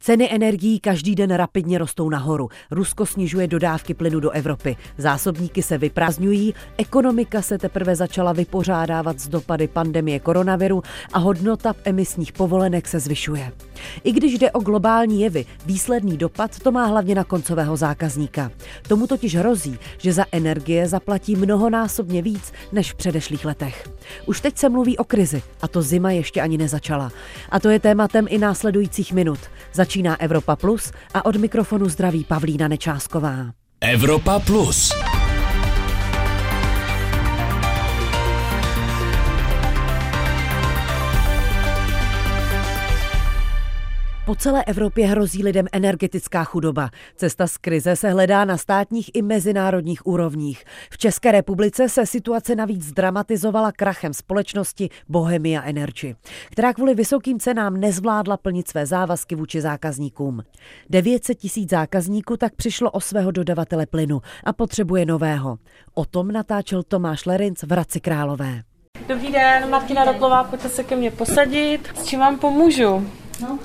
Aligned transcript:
Ceny 0.00 0.34
energií 0.34 0.80
každý 0.80 1.14
den 1.14 1.30
rapidně 1.30 1.78
rostou 1.78 2.10
nahoru. 2.10 2.48
Rusko 2.70 3.06
snižuje 3.06 3.46
dodávky 3.46 3.94
plynu 3.94 4.20
do 4.20 4.30
Evropy. 4.30 4.76
Zásobníky 4.98 5.62
se 5.62 5.78
vyprázdňují, 5.78 6.54
ekonomika 6.76 7.42
se 7.42 7.58
teprve 7.58 7.96
začala 7.96 8.32
vypořádávat 8.32 9.20
s 9.20 9.28
dopady 9.28 9.68
pandemie 9.68 10.20
koronaviru 10.20 10.82
a 11.12 11.18
hodnota 11.18 11.74
emisních 11.84 12.32
povolenek 12.32 12.88
se 12.88 13.00
zvyšuje. 13.00 13.52
I 14.04 14.12
když 14.12 14.38
jde 14.38 14.50
o 14.50 14.60
globální 14.60 15.20
jevy, 15.20 15.46
výsledný 15.66 16.16
dopad 16.16 16.58
to 16.58 16.72
má 16.72 16.86
hlavně 16.86 17.14
na 17.14 17.24
koncového 17.24 17.76
zákazníka. 17.76 18.50
Tomu 18.88 19.06
totiž 19.06 19.36
hrozí, 19.36 19.78
že 19.98 20.12
za 20.12 20.24
energie 20.32 20.88
zaplatí 20.88 21.36
mnohonásobně 21.36 22.22
víc 22.22 22.52
než 22.72 22.92
v 22.92 22.96
předešlých 22.96 23.44
letech. 23.44 23.88
Už 24.26 24.40
teď 24.40 24.58
se 24.58 24.68
mluví 24.68 24.98
o 24.98 25.04
krizi 25.04 25.42
a 25.60 25.68
to 25.68 25.82
zima 25.82 26.10
ještě 26.10 26.40
ani 26.40 26.58
nezačala. 26.58 27.12
A 27.50 27.60
to 27.60 27.68
je 27.68 27.80
tématem 27.80 28.26
i 28.28 28.38
následujících 28.38 29.12
minut. 29.12 29.38
Začíná 29.88 30.20
Evropa 30.20 30.56
Plus 30.56 30.92
a 31.14 31.24
od 31.24 31.36
mikrofonu 31.36 31.88
zdraví 31.88 32.24
Pavlína 32.24 32.68
Nečásková. 32.68 33.52
Evropa 33.80 34.38
Plus. 34.38 34.92
Po 44.28 44.34
celé 44.34 44.64
Evropě 44.64 45.06
hrozí 45.06 45.42
lidem 45.42 45.66
energetická 45.72 46.44
chudoba. 46.44 46.90
Cesta 47.16 47.46
z 47.46 47.56
krize 47.56 47.96
se 47.96 48.10
hledá 48.10 48.44
na 48.44 48.56
státních 48.56 49.10
i 49.14 49.22
mezinárodních 49.22 50.06
úrovních. 50.06 50.64
V 50.90 50.98
České 50.98 51.32
republice 51.32 51.88
se 51.88 52.06
situace 52.06 52.56
navíc 52.56 52.92
dramatizovala 52.92 53.72
krachem 53.72 54.14
společnosti 54.14 54.90
Bohemia 55.08 55.62
Energy, 55.62 56.16
která 56.50 56.72
kvůli 56.72 56.94
vysokým 56.94 57.40
cenám 57.40 57.76
nezvládla 57.76 58.36
plnit 58.36 58.68
své 58.68 58.86
závazky 58.86 59.34
vůči 59.34 59.60
zákazníkům. 59.60 60.42
900 60.90 61.38
tisíc 61.38 61.70
zákazníků 61.70 62.36
tak 62.36 62.54
přišlo 62.54 62.90
o 62.90 63.00
svého 63.00 63.30
dodavatele 63.30 63.86
plynu 63.86 64.20
a 64.44 64.52
potřebuje 64.52 65.06
nového. 65.06 65.58
O 65.94 66.04
tom 66.04 66.28
natáčel 66.32 66.82
Tomáš 66.82 67.26
Lerinc 67.26 67.62
v 67.62 67.72
Hradci 67.72 68.00
Králové. 68.00 68.62
Dobrý 69.08 69.32
den, 69.32 69.70
Martina 69.70 70.04
Rotlová, 70.04 70.44
pojďte 70.44 70.68
se 70.68 70.84
ke 70.84 70.96
mně 70.96 71.10
posadit. 71.10 71.88
S 71.94 72.04
čím 72.04 72.20
vám 72.20 72.38
pomůžu? 72.38 73.06
No, 73.40 73.58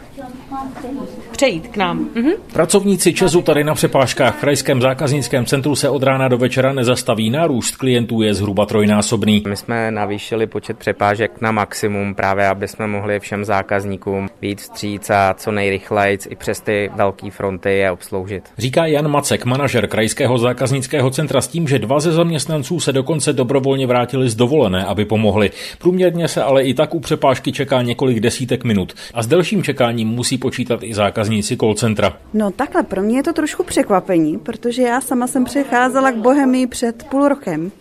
Přejít 1.31 1.67
k 1.67 1.77
nám. 1.77 2.09
Mhm. 2.15 2.31
Pracovníci 2.53 3.13
Česu 3.13 3.41
tady 3.41 3.63
na 3.63 3.73
přepážkách 3.73 4.37
v 4.37 4.39
krajském 4.39 4.81
zákaznickém 4.81 5.45
centru 5.45 5.75
se 5.75 5.89
od 5.89 6.03
rána 6.03 6.27
do 6.27 6.37
večera 6.37 6.73
nezastaví. 6.73 7.29
Nárůst 7.29 7.75
klientů 7.75 8.21
je 8.21 8.33
zhruba 8.33 8.65
trojnásobný. 8.65 9.43
My 9.47 9.55
jsme 9.55 9.91
navýšili 9.91 10.47
počet 10.47 10.77
přepážek 10.77 11.41
na 11.41 11.51
maximum, 11.51 12.15
právě 12.15 12.47
aby 12.47 12.67
jsme 12.67 12.87
mohli 12.87 13.19
všem 13.19 13.45
zákazníkům 13.45 14.29
být 14.41 14.61
vstříc 14.61 15.09
a 15.09 15.33
co 15.37 15.51
nejrychleji 15.51 16.17
i 16.29 16.35
přes 16.35 16.59
ty 16.61 16.91
velké 16.95 17.31
fronty 17.31 17.69
je 17.69 17.91
obsloužit. 17.91 18.43
Říká 18.57 18.85
Jan 18.85 19.07
Macek, 19.07 19.45
manažer 19.45 19.87
krajského 19.87 20.37
zákaznického 20.37 21.09
centra 21.09 21.41
s 21.41 21.47
tím, 21.47 21.67
že 21.67 21.79
dva 21.79 21.99
ze 21.99 22.11
zaměstnanců 22.11 22.79
se 22.79 22.93
dokonce 22.93 23.33
dobrovolně 23.33 23.87
vrátili 23.87 24.29
z 24.29 24.35
dovolené, 24.35 24.85
aby 24.85 25.05
pomohli. 25.05 25.51
Průměrně 25.79 26.27
se 26.27 26.43
ale 26.43 26.63
i 26.63 26.73
tak 26.73 26.95
u 26.95 26.99
přepážky 26.99 27.51
čeká 27.51 27.81
několik 27.81 28.19
desítek 28.19 28.63
minut. 28.63 28.93
A 29.13 29.23
s 29.23 29.27
delším 29.27 29.62
čekáním 29.63 30.07
musí 30.07 30.37
počítat 30.37 30.83
i 30.83 30.93
zákazníci 30.93 31.57
call 31.57 31.75
centra. 31.75 32.17
No 32.33 32.51
takhle, 32.51 32.83
pro 32.83 33.01
mě 33.01 33.17
je 33.17 33.23
to 33.23 33.33
trošku 33.33 33.63
překvapení, 33.63 34.37
protože 34.37 34.81
já 34.81 35.01
sama 35.01 35.27
jsem 35.27 35.43
přecházela 35.43 36.11
k 36.11 36.15
Bohemii 36.15 36.67
před 36.67 37.03
půl 37.03 37.27
rokem, 37.27 37.71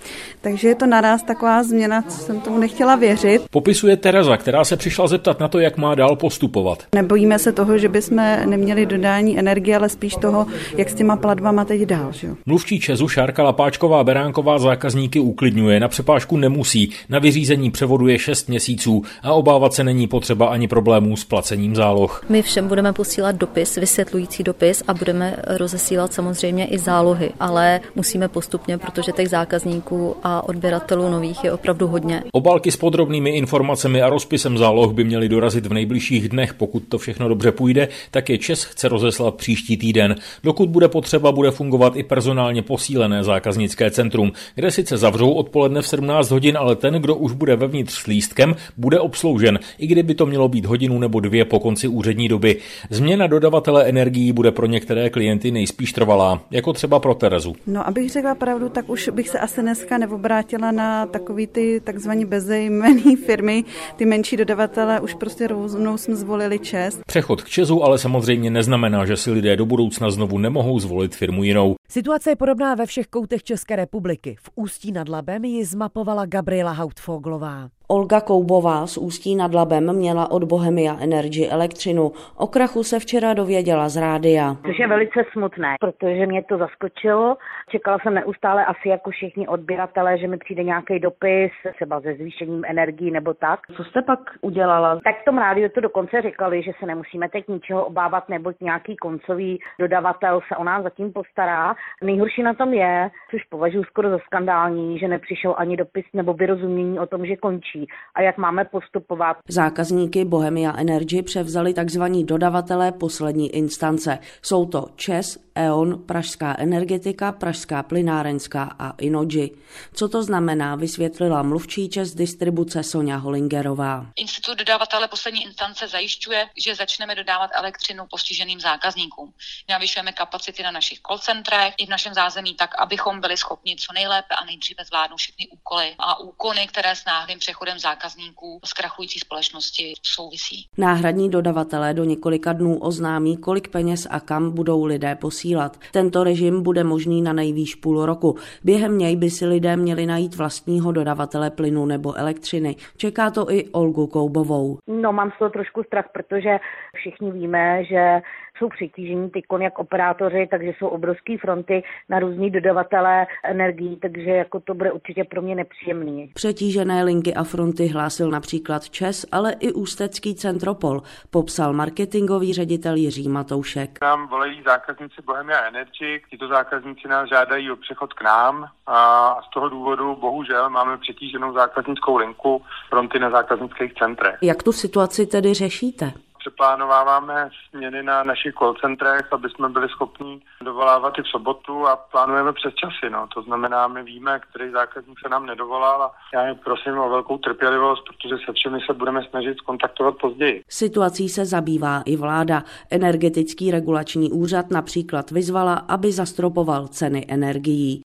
takže 0.41 0.69
je 0.69 0.75
to 0.75 0.87
naraz 0.87 1.23
taková 1.23 1.63
změna, 1.63 2.03
co 2.03 2.19
jsem 2.19 2.41
tomu 2.41 2.59
nechtěla 2.59 2.97
věřit. 2.97 3.43
Popisuje 3.51 3.97
Tereza, 3.97 4.37
která 4.37 4.65
se 4.65 4.77
přišla 4.77 5.07
zeptat 5.07 5.41
na 5.41 5.49
to, 5.49 5.59
jak 5.59 5.77
má 5.79 5.95
dál 5.95 6.17
postupovat. 6.17 6.83
Nebojíme 6.95 7.39
se 7.39 7.53
toho, 7.53 7.79
že 7.79 7.89
bychom 7.89 8.17
neměli 8.45 8.87
dodání 8.87 9.39
energie, 9.39 9.77
ale 9.77 9.89
spíš 9.89 10.15
toho, 10.15 10.47
jak 10.77 10.91
s 10.91 10.95
těma 10.95 11.17
platbama 11.17 11.65
teď 11.65 11.83
dál. 11.83 12.13
Že? 12.13 12.29
Mluvčí 12.47 12.81
Česu 12.81 13.09
Šárka 13.09 13.43
Lapáčková 13.43 14.05
Beránková 14.05 14.59
zákazníky 14.59 15.21
uklidňuje, 15.21 15.81
na 15.81 15.89
přepážku 15.89 16.37
nemusí, 16.37 16.91
na 17.09 17.19
vyřízení 17.19 17.71
převodu 17.71 18.09
je 18.09 18.19
6 18.19 18.49
měsíců 18.49 19.03
a 19.23 19.33
obávat 19.33 19.75
se 19.75 19.85
není 19.85 20.07
potřeba 20.07 20.47
ani 20.47 20.69
problémů 20.69 21.17
s 21.17 21.25
placením 21.25 21.72
záloh. 21.75 22.25
My 22.29 22.43
všem 22.43 22.69
budeme 22.69 22.93
posílat 22.93 23.37
dopis, 23.37 23.77
vysvětlující 23.77 24.43
dopis 24.43 24.83
a 24.89 24.95
budeme 24.95 25.37
rozesílat 25.47 26.13
samozřejmě 26.13 26.67
i 26.67 26.79
zálohy, 26.79 27.31
ale 27.41 27.81
musíme 27.95 28.29
postupně, 28.29 28.79
protože 28.79 29.13
těch 29.13 29.29
zákazníků 29.29 30.17
a 30.23 30.49
odběratelů 30.49 31.11
nových 31.11 31.45
je 31.45 31.53
opravdu 31.53 31.87
hodně. 31.87 32.23
Obálky 32.33 32.71
s 32.71 32.77
podrobnými 32.77 33.31
informacemi 33.31 34.03
a 34.03 34.11
rozpisem 34.11 34.59
záloh 34.59 34.93
by 34.93 35.05
měly 35.05 35.29
dorazit 35.29 35.67
v 35.67 35.73
nejbližších 35.73 36.29
dnech. 36.29 36.55
Pokud 36.55 36.83
to 36.89 36.99
všechno 36.99 37.29
dobře 37.29 37.53
půjde, 37.53 37.89
tak 38.11 38.31
je 38.31 38.39
Čes 38.39 38.65
chce 38.65 38.89
rozeslat 38.89 39.35
příští 39.35 39.77
týden. 39.77 40.17
Dokud 40.45 40.69
bude 40.69 40.89
potřeba, 40.89 41.33
bude 41.33 41.51
fungovat 41.51 41.97
i 41.97 42.03
personálně 42.03 42.63
posílené 42.63 43.25
zákaznické 43.25 43.91
centrum, 43.91 44.33
kde 44.55 44.71
sice 44.71 44.97
zavřou 44.97 45.31
odpoledne 45.33 45.83
v 45.83 45.87
17 45.87 46.31
hodin, 46.31 46.57
ale 46.57 46.77
ten, 46.77 46.95
kdo 46.95 47.17
už 47.17 47.33
bude 47.33 47.57
vevnitř 47.57 47.93
s 47.93 48.07
lístkem, 48.07 48.57
bude 48.77 49.01
obsloužen, 49.01 49.59
i 49.79 49.87
kdyby 49.87 50.15
to 50.15 50.27
mělo 50.27 50.49
být 50.49 50.67
hodinu 50.67 50.99
nebo 50.99 51.21
dvě 51.21 51.45
po 51.45 51.61
konci 51.63 51.89
úřední 51.89 52.29
doby. 52.29 52.57
Změna 52.91 53.27
dodavatele 53.27 53.85
energií 53.85 54.33
bude 54.33 54.51
pro 54.51 54.67
některé 54.67 55.11
klienty 55.11 55.51
nejspíš 55.51 55.93
trvalá, 55.93 56.41
jako 56.51 56.73
třeba 56.73 56.99
pro 56.99 57.15
Terezu. 57.15 57.55
No, 57.67 57.87
abych 57.87 58.11
řekla 58.11 58.35
pravdu, 58.35 58.69
tak 58.69 58.89
už 58.89 59.09
bych 59.09 59.29
se 59.29 59.39
asi 59.39 59.63
dneska 59.63 59.99
neobrátila 59.99 60.73
na 60.73 61.07
takový 61.07 61.47
ty 61.47 61.81
takzvané 61.85 62.27
bezejmený 62.27 63.17
firmy, 63.27 63.65
ty 63.97 64.07
menší 64.07 64.37
dodavatele, 64.37 65.01
už 65.01 65.15
prostě 65.15 65.47
rovnou 65.47 65.97
jsme 65.97 66.17
zvolili 66.17 66.59
Čes. 66.59 67.01
Přechod 67.07 67.43
k 67.43 67.49
Česu 67.49 67.83
ale 67.83 67.99
samozřejmě 67.99 68.51
neznamená, 68.51 69.07
že 69.07 69.17
si 69.17 69.31
lidé 69.31 69.57
do 69.57 69.67
budoucna 69.67 70.11
znovu 70.11 70.39
nemohou 70.39 70.79
zvolit 70.81 71.15
firmu 71.17 71.45
jinou. 71.45 71.75
Situace 71.89 72.31
je 72.31 72.37
podobná 72.37 72.75
ve 72.75 72.87
všech 72.87 73.07
koutech 73.07 73.43
České 73.43 73.77
republiky. 73.77 74.37
V 74.43 74.51
Ústí 74.55 74.93
nad 74.93 75.09
Labem 75.09 75.45
ji 75.45 75.65
zmapovala 75.65 76.27
Gabriela 76.27 76.73
Hautfoglová. 76.73 77.69
Olga 77.93 78.21
Koubová 78.21 78.87
z 78.87 78.97
Ústí 78.99 79.37
nad 79.37 79.55
Labem 79.55 79.97
měla 79.97 80.31
od 80.31 80.45
Bohemia 80.45 80.97
Energy 81.01 81.49
elektřinu. 81.51 82.13
O 82.37 82.47
krachu 82.47 82.83
se 82.83 82.99
včera 82.99 83.35
dověděla 83.35 83.89
z 83.89 83.97
rádia. 83.97 84.57
Což 84.67 84.79
je 84.79 84.89
velice 84.89 85.25
smutné, 85.33 85.75
protože 85.81 86.27
mě 86.27 86.43
to 86.43 86.59
zaskočilo. 86.59 87.37
Čekala 87.71 87.99
jsem 88.03 88.15
neustále 88.15 88.65
asi 88.65 88.89
jako 88.89 89.11
všichni 89.11 89.49
odběratelé, 89.49 90.19
že 90.19 90.29
mi 90.29 90.37
přijde 90.37 90.63
nějaký 90.63 90.99
dopis, 90.99 91.53
třeba 91.75 92.01
se 92.01 92.15
zvýšením 92.15 92.65
energií 92.67 93.11
nebo 93.11 93.35
tak. 93.35 93.61
Co 93.77 93.85
jste 93.85 94.03
pak 94.03 94.19
udělala? 94.41 95.01
Tak 95.05 95.23
v 95.23 95.25
tom 95.25 95.39
rádiu 95.39 95.69
to 95.75 95.81
dokonce 95.81 96.23
říkali, 96.23 96.63
že 96.63 96.73
se 96.81 96.87
nemusíme 96.87 97.29
teď 97.29 97.49
ničeho 97.49 97.85
obávat, 97.85 98.29
neboť 98.29 98.57
nějaký 98.61 98.97
koncový 98.97 99.61
dodavatel 99.79 100.41
se 100.49 100.57
o 100.57 100.65
nás 100.65 100.83
zatím 100.83 101.13
postará. 101.13 101.75
Nejhorší 102.03 102.43
na 102.43 102.55
tom 102.55 102.73
je, 102.73 103.11
což 103.31 103.45
považuji 103.45 103.85
skoro 103.85 104.11
za 104.11 104.19
skandální, 104.19 104.99
že 104.99 105.09
nepřišel 105.09 105.55
ani 105.59 105.77
dopis 105.77 106.05
nebo 106.13 106.35
vyrozumění 106.35 106.99
o 106.99 107.07
tom, 107.07 107.27
že 107.27 107.37
končí 107.37 107.82
a 108.15 108.23
jak 108.23 108.39
máme 108.39 108.65
postupovat. 108.65 109.37
Zákazníky 109.49 110.25
Bohemia 110.25 110.77
Energy 110.77 111.23
převzali 111.23 111.75
tzv. 111.75 112.03
dodavatelé 112.25 112.93
poslední 112.93 113.57
instance. 113.57 114.19
Jsou 114.43 114.67
to 114.67 114.87
ČES, 114.97 115.52
E.ON, 115.55 116.03
Pražská 116.07 116.57
energetika, 116.59 117.33
Pražská 117.33 117.83
plynárenská 117.83 118.77
a 118.79 118.95
Inoji. 118.99 119.51
Co 119.95 120.09
to 120.09 120.23
znamená, 120.23 120.77
vysvětlila 120.77 121.43
mluvčí 121.43 121.89
ČES 121.89 122.15
distribuce 122.15 122.83
Sonja 122.83 123.17
Holingerová. 123.17 124.07
Institut 124.17 124.59
dodavatele 124.59 125.09
poslední 125.09 125.45
instance 125.45 125.89
zajišťuje, 125.89 126.47
že 126.65 126.75
začneme 126.75 127.15
dodávat 127.15 127.51
elektřinu 127.55 128.05
postiženým 128.11 128.61
zákazníkům. 128.61 129.33
Navyšujeme 129.71 130.13
kapacity 130.13 130.63
na 130.63 130.71
našich 130.71 131.01
call 131.01 131.19
centrech 131.19 131.75
i 131.79 131.87
v 131.87 131.89
našem 131.89 132.15
zázemí 132.15 132.55
tak, 132.55 132.71
abychom 132.79 133.21
byli 133.21 133.37
schopni 133.37 133.77
co 133.77 133.93
nejlépe 133.93 134.35
a 134.35 134.45
nejdříve 134.45 134.85
zvládnout 134.85 135.17
všechny 135.17 135.49
úkoly 135.49 135.95
a 135.99 136.21
úkony, 136.21 136.67
které 136.67 136.97
s 136.97 137.05
náhlým 137.05 137.39
přechodem 137.39 137.79
zákazníků 137.79 138.61
z 138.65 138.73
krachující 138.73 139.21
společnosti 139.21 139.93
souvisí. 140.03 140.67
Náhradní 140.79 141.31
dodavatelé 141.31 141.95
do 141.95 142.05
několika 142.05 142.53
dnů 142.53 142.79
oznámí, 142.79 143.37
kolik 143.37 143.69
peněz 143.69 144.07
a 144.11 144.21
kam 144.21 144.51
budou 144.51 144.85
lidé 144.85 145.15
posílat 145.15 145.42
posílat. 145.43 145.77
Tento 145.93 146.25
režim 146.25 146.63
bude 146.63 146.85
možný 146.85 147.23
na 147.23 147.33
nejvýš 147.33 147.75
půl 147.75 148.07
roku. 148.07 148.35
Během 148.65 148.99
něj 148.99 149.17
by 149.17 149.31
si 149.31 149.47
lidé 149.47 149.77
měli 149.77 150.07
najít 150.07 150.37
vlastního 150.37 150.93
dodavatele 150.93 151.51
plynu 151.51 151.87
nebo 151.87 152.15
elektřiny. 152.19 152.77
Čeká 152.97 153.31
to 153.31 153.51
i 153.51 153.65
Olgu 153.73 154.07
Koubovou. 154.07 154.79
No 154.87 155.13
mám 155.13 155.31
z 155.31 155.39
toho 155.39 155.51
trošku 155.51 155.83
strach, 155.83 156.09
protože 156.13 156.59
všichni 156.95 157.33
víme, 157.33 157.85
že 157.85 158.21
jsou 158.59 158.69
přetížení 158.69 159.31
ty 159.31 159.43
jak 159.61 159.79
operátoři, 159.79 160.49
takže 160.51 160.73
jsou 160.79 160.87
obrovské 160.87 161.39
fronty 161.39 161.83
na 162.09 162.19
různý 162.19 162.51
dodavatele 162.51 163.27
energií, 163.45 163.97
takže 163.97 164.31
jako 164.31 164.61
to 164.61 164.75
bude 164.75 164.93
určitě 164.93 165.25
pro 165.25 165.43
mě 165.43 165.55
nepříjemný. 165.55 166.31
Přetížené 166.35 167.05
linky 167.05 167.35
a 167.35 167.45
fronty 167.45 167.87
hlásil 167.87 168.31
například 168.31 168.91
ČES, 168.91 169.27
ale 169.33 169.53
i 169.61 169.73
Ústecký 169.73 170.35
centropol, 170.35 171.03
popsal 171.31 171.73
marketingový 171.73 172.53
ředitel 172.53 172.95
Jiří 172.95 173.29
Matoušek. 173.29 173.99
Nám 174.03 174.29
volají 174.29 174.63
zákazníci 174.63 175.23
Bohemia 175.27 175.61
Energy, 175.69 176.23
tyto 176.31 176.49
zákazníci 176.49 177.09
nás 177.09 177.29
žádají 177.29 177.71
o 177.71 177.77
přechod 177.77 178.13
k 178.13 178.23
nám 178.23 178.69
a 178.87 179.35
z 179.49 179.55
toho 179.55 179.69
důvodu 179.69 180.17
bohužel 180.17 180.71
máme 180.71 180.99
přetíženou 180.99 181.53
zákaznickou 181.53 182.17
linku 182.17 182.63
fronty 182.89 183.19
na 183.19 183.31
zákaznických 183.31 183.95
centrech. 183.95 184.39
Jak 184.43 184.63
tu 184.63 184.73
situaci 184.73 185.27
tedy 185.27 185.55
řešíte? 185.55 186.13
Přeplánováváme 186.43 187.51
směny 187.69 188.03
na 188.03 188.23
našich 188.23 188.55
call 188.55 188.75
centrech, 188.75 189.33
aby 189.33 189.49
jsme 189.51 189.69
byli 189.69 189.89
schopni 189.89 190.41
dovolávat 190.65 191.19
i 191.19 191.23
v 191.23 191.29
sobotu 191.29 191.87
a 191.87 191.97
plánujeme 191.97 192.53
přes 192.53 192.75
časy. 192.75 193.11
No. 193.11 193.27
To 193.35 193.43
znamená, 193.43 193.89
my 193.89 194.03
víme, 194.03 194.41
který 194.41 194.71
zákazník 194.71 195.19
se 195.23 195.29
nám 195.29 195.47
nedovolal 195.47 196.03
a 196.03 196.13
já 196.35 196.43
je 196.47 196.55
prosím 196.55 196.99
o 196.99 197.11
velkou 197.11 197.39
trpělivost, 197.39 198.03
protože 198.09 198.35
se 198.47 198.53
všemi 198.53 198.79
se 198.87 198.93
budeme 198.95 199.21
snažit 199.31 199.61
kontaktovat 199.61 200.15
později. 200.21 200.63
Situací 200.69 201.29
se 201.29 201.45
zabývá 201.45 202.03
i 202.07 202.17
vláda. 202.17 202.63
Energetický 202.91 203.71
regulační 203.71 204.33
úřad 204.33 204.71
například 204.71 205.31
vyzvala, 205.31 205.75
aby 205.75 206.13
zastropoval 206.13 206.89
ceny 206.89 207.27
energií. 207.29 208.02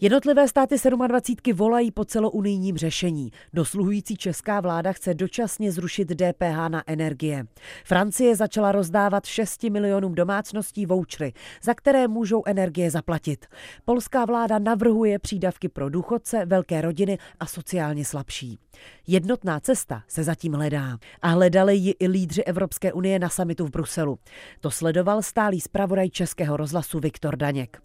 Jednotlivé 0.00 0.48
státy 0.48 0.74
27 1.08 1.56
volají 1.56 1.90
po 1.90 2.04
celounijním 2.04 2.76
řešení. 2.76 3.30
Dosluhující 3.52 4.16
česká 4.16 4.60
vláda 4.60 4.92
chce 4.92 5.14
dočasně 5.14 5.72
zrušit 5.72 6.08
DPH 6.08 6.68
na 6.68 6.82
energie. 6.86 7.44
Francie 7.84 8.36
začala 8.36 8.72
rozdávat 8.72 9.26
6 9.26 9.62
milionům 9.62 10.14
domácností 10.14 10.86
vouchery, 10.86 11.32
za 11.62 11.74
které 11.74 12.08
můžou 12.08 12.42
energie 12.46 12.90
zaplatit. 12.90 13.46
Polská 13.84 14.24
vláda 14.24 14.58
navrhuje 14.58 15.18
přídavky 15.18 15.68
pro 15.68 15.90
důchodce, 15.90 16.46
velké 16.46 16.80
rodiny 16.80 17.18
a 17.40 17.46
sociálně 17.46 18.04
slabší. 18.04 18.58
Jednotná 19.06 19.60
cesta 19.60 20.02
se 20.08 20.24
zatím 20.24 20.52
hledá. 20.52 20.98
A 21.22 21.28
hledali 21.28 21.76
ji 21.76 21.94
i 22.00 22.08
lídři 22.08 22.44
Evropské 22.44 22.92
unie 22.92 23.18
na 23.18 23.28
samitu 23.28 23.66
v 23.66 23.70
Bruselu. 23.70 24.18
To 24.60 24.70
sledoval 24.70 25.22
stálý 25.22 25.60
zpravodaj 25.60 26.10
Českého 26.10 26.56
rozhlasu 26.56 27.00
Viktor 27.00 27.36
Daněk. 27.36 27.82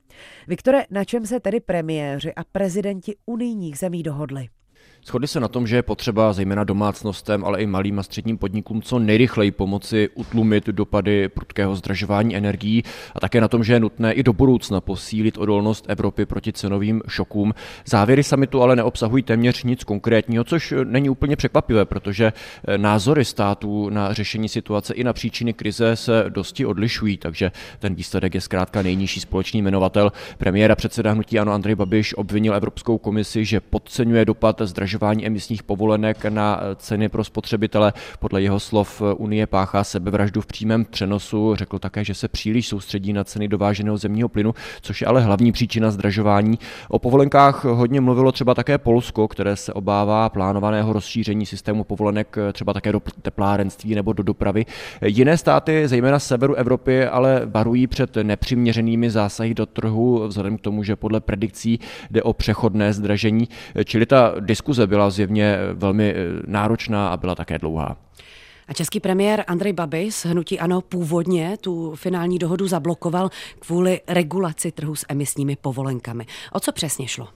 Viktore, 0.48 0.86
na 0.90 1.04
čem 1.06 1.26
se 1.26 1.40
tedy 1.40 1.60
premiéři 2.04 2.34
a 2.36 2.44
prezidenti 2.44 3.16
unijních 3.26 3.78
zemí 3.78 4.04
dohodli? 4.04 4.50
Shodli 5.06 5.28
se 5.28 5.40
na 5.40 5.48
tom, 5.48 5.68
že 5.68 5.76
je 5.76 5.84
potřeba 5.84 6.34
zejména 6.34 6.64
domácnostem, 6.64 7.46
ale 7.46 7.62
i 7.62 7.66
malým 7.66 8.00
a 8.00 8.04
středním 8.04 8.38
podnikům 8.38 8.82
co 8.82 9.00
nejrychleji 9.00 9.52
pomoci 9.52 10.10
utlumit 10.16 10.68
dopady 10.68 11.30
prudkého 11.30 11.76
zdražování 11.76 12.36
energií 12.36 12.84
a 13.16 13.20
také 13.20 13.42
na 13.42 13.48
tom, 13.48 13.64
že 13.64 13.74
je 13.74 13.80
nutné 13.80 14.14
i 14.14 14.24
do 14.24 14.34
budoucna 14.34 14.82
posílit 14.82 15.38
odolnost 15.38 15.86
Evropy 15.88 16.26
proti 16.26 16.54
cenovým 16.54 17.02
šokům. 17.08 17.54
Závěry 17.86 18.24
samitu 18.24 18.62
ale 18.62 18.76
neobsahují 18.76 19.24
téměř 19.24 19.64
nic 19.64 19.84
konkrétního, 19.84 20.44
což 20.44 20.74
není 20.84 21.10
úplně 21.10 21.36
překvapivé, 21.36 21.86
protože 21.86 22.34
názory 22.78 23.26
států 23.26 23.90
na 23.90 24.14
řešení 24.14 24.50
situace 24.50 24.94
i 24.94 25.04
na 25.04 25.14
příčiny 25.14 25.54
krize 25.54 25.96
se 25.96 26.26
dosti 26.30 26.66
odlišují, 26.66 27.18
takže 27.18 27.52
ten 27.80 27.96
výsledek 27.96 28.36
je 28.36 28.42
zkrátka 28.42 28.82
nejnižší 28.82 29.20
společný 29.20 29.62
jmenovatel. 29.62 30.12
Premiér 30.38 30.72
a 30.72 30.76
předseda 30.76 31.12
hnutí 31.12 31.40
Ano 31.40 31.52
Andrej 31.52 31.76
Babiš 31.76 32.14
obvinil 32.14 32.56
Evropskou 32.56 32.98
komisi, 32.98 33.46
že 33.46 33.60
podceňuje 33.60 34.26
dopad 34.26 34.62
zdražování 34.62 34.93
zdražování 34.94 35.26
emisních 35.26 35.64
povolenek 35.64 36.26
na 36.26 36.60
ceny 36.76 37.10
pro 37.10 37.24
spotřebitele. 37.24 37.94
Podle 38.20 38.42
jeho 38.42 38.60
slov 38.60 39.02
Unie 39.18 39.48
páchá 39.48 39.84
sebevraždu 39.84 40.42
v 40.42 40.46
přímém 40.46 40.86
přenosu. 40.86 41.56
Řekl 41.56 41.80
také, 41.80 42.04
že 42.04 42.14
se 42.14 42.28
příliš 42.28 42.68
soustředí 42.68 43.14
na 43.14 43.24
ceny 43.24 43.48
dováženého 43.48 43.98
zemního 43.98 44.30
plynu, 44.30 44.54
což 44.82 45.02
je 45.02 45.08
ale 45.08 45.22
hlavní 45.22 45.52
příčina 45.52 45.92
zdražování. 45.92 46.60
O 46.90 47.00
povolenkách 47.00 47.66
hodně 47.66 48.02
mluvilo 48.02 48.32
třeba 48.32 48.54
také 48.54 48.78
Polsko, 48.78 49.28
které 49.28 49.56
se 49.56 49.74
obává 49.74 50.30
plánovaného 50.30 50.94
rozšíření 50.94 51.46
systému 51.46 51.84
povolenek 51.84 52.36
třeba 52.54 52.74
také 52.74 52.92
do 52.92 53.02
teplárenství 53.22 53.96
nebo 53.96 54.14
do 54.14 54.24
dopravy. 54.24 54.66
Jiné 55.06 55.38
státy, 55.38 55.88
zejména 55.88 56.20
severu 56.20 56.56
Evropy, 56.56 57.06
ale 57.06 57.42
varují 57.46 57.88
před 57.88 58.18
nepřiměřenými 58.24 59.10
zásahy 59.10 59.54
do 59.54 59.66
trhu, 59.66 60.28
vzhledem 60.28 60.58
k 60.58 60.62
tomu, 60.62 60.84
že 60.84 60.96
podle 60.96 61.20
predikcí 61.20 61.80
jde 62.12 62.24
o 62.24 62.34
přechodné 62.34 62.94
zdražení. 62.94 63.50
Čili 63.86 64.06
ta 64.06 64.34
diskuze 64.40 64.83
diskuze 64.84 64.88
byla 64.88 65.10
zjevně 65.10 65.58
velmi 65.74 66.12
eh, 66.12 66.16
náročná 66.48 67.10
a 67.10 67.18
byla 67.18 67.36
také 67.36 67.60
dlouhá. 67.60 67.98
A 68.68 68.74
český 68.74 69.00
premiér 69.00 69.44
Andrej 69.48 69.74
Babiš 69.74 70.26
hnutí 70.26 70.60
ano 70.60 70.82
původně 70.82 71.58
tu 71.62 71.96
finální 71.96 72.40
dohodu 72.40 72.68
zablokoval 72.68 73.30
kvůli 73.60 74.02
regulaci 74.08 74.72
trhu 74.72 74.96
s 74.96 75.06
emisními 75.10 75.56
povolenkami. 75.56 76.26
O 76.52 76.60
co 76.60 76.72
přesně 76.72 77.08
šlo? 77.08 77.28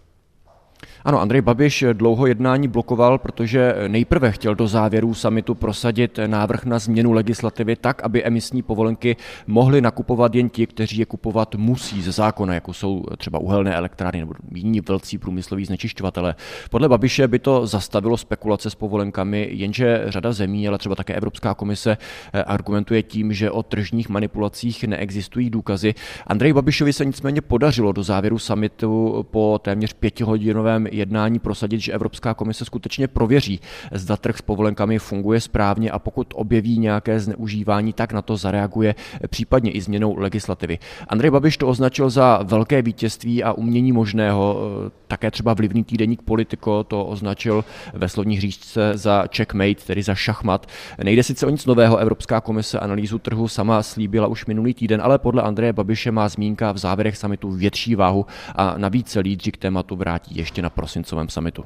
Ano, 1.07 1.21
Andrej 1.21 1.41
Babiš 1.41 1.85
dlouho 1.93 2.27
jednání 2.27 2.67
blokoval, 2.67 3.17
protože 3.17 3.75
nejprve 3.87 4.31
chtěl 4.31 4.55
do 4.55 4.67
závěrů 4.67 5.13
samitu 5.13 5.55
prosadit 5.55 6.19
návrh 6.27 6.65
na 6.65 6.79
změnu 6.79 7.11
legislativy 7.11 7.75
tak, 7.75 8.03
aby 8.03 8.23
emisní 8.23 8.61
povolenky 8.61 9.15
mohli 9.47 9.81
nakupovat 9.81 10.35
jen 10.35 10.49
ti, 10.49 10.67
kteří 10.67 10.97
je 10.97 11.05
kupovat 11.05 11.55
musí 11.55 12.01
ze 12.01 12.11
zákona, 12.11 12.53
jako 12.53 12.73
jsou 12.73 13.03
třeba 13.17 13.39
uhelné 13.39 13.75
elektrárny 13.75 14.19
nebo 14.19 14.33
jiní 14.55 14.81
velcí 14.81 15.17
průmysloví 15.17 15.65
znečišťovatele. 15.65 16.35
Podle 16.69 16.89
Babiše 16.89 17.27
by 17.27 17.39
to 17.39 17.67
zastavilo 17.67 18.17
spekulace 18.17 18.69
s 18.69 18.75
povolenkami, 18.75 19.47
jenže 19.51 20.03
řada 20.07 20.33
zemí, 20.33 20.67
ale 20.67 20.77
třeba 20.77 20.95
také 20.95 21.13
Evropská 21.13 21.53
komise 21.53 21.97
eh, 22.33 22.43
argumentuje 22.43 23.03
tím, 23.03 23.33
že 23.33 23.51
o 23.51 23.63
tržních 23.63 24.09
manipulacích 24.09 24.83
neexistují 24.83 25.49
důkazy. 25.49 25.93
Andrej 26.27 26.53
Babišovi 26.53 26.93
se 26.93 27.05
nicméně 27.05 27.41
podařilo 27.41 27.91
do 27.91 28.03
závěru 28.03 28.39
samitu 28.39 29.25
po 29.31 29.59
téměř 29.63 29.93
pětihodinovém 29.93 30.87
jednání 30.97 31.39
prosadit, 31.39 31.79
že 31.79 31.91
Evropská 31.93 32.33
komise 32.33 32.65
skutečně 32.65 33.07
prověří, 33.07 33.59
zda 33.91 34.17
trh 34.17 34.37
s 34.37 34.41
povolenkami 34.41 34.99
funguje 34.99 35.41
správně 35.41 35.91
a 35.91 35.99
pokud 35.99 36.27
objeví 36.35 36.79
nějaké 36.79 37.19
zneužívání, 37.19 37.93
tak 37.93 38.13
na 38.13 38.21
to 38.21 38.37
zareaguje 38.37 38.95
případně 39.27 39.71
i 39.71 39.81
změnou 39.81 40.19
legislativy. 40.19 40.79
Andrej 41.07 41.31
Babiš 41.31 41.57
to 41.57 41.67
označil 41.67 42.09
za 42.09 42.39
velké 42.43 42.81
vítězství 42.81 43.43
a 43.43 43.53
umění 43.53 43.91
možného. 43.91 44.57
Také 45.07 45.31
třeba 45.31 45.53
vlivný 45.53 45.83
týdeník 45.83 46.21
Politico 46.21 46.83
to 46.83 47.05
označil 47.05 47.65
ve 47.93 48.09
slovní 48.09 48.37
hříčce 48.37 48.91
za 48.93 49.25
checkmate, 49.35 49.85
tedy 49.87 50.03
za 50.03 50.15
šachmat. 50.15 50.67
Nejde 51.03 51.23
sice 51.23 51.45
o 51.45 51.49
nic 51.49 51.65
nového, 51.65 51.97
Evropská 51.97 52.41
komise 52.41 52.79
analýzu 52.79 53.19
trhu 53.19 53.47
sama 53.47 53.83
slíbila 53.83 54.27
už 54.27 54.45
minulý 54.45 54.73
týden, 54.73 55.01
ale 55.03 55.19
podle 55.19 55.41
Andreje 55.41 55.73
Babiše 55.73 56.11
má 56.11 56.29
zmínka 56.29 56.71
v 56.71 56.77
závěrech 56.77 57.17
samitu 57.17 57.51
větší 57.51 57.95
váhu 57.95 58.25
a 58.55 58.77
navíc 58.77 59.09
se 59.09 59.19
lídři 59.19 59.51
k 59.51 59.57
tématu 59.57 59.95
vrátí 59.95 60.37
ještě 60.37 60.61
na 60.61 60.69
prosincovém 60.69 61.29
samitu. 61.29 61.63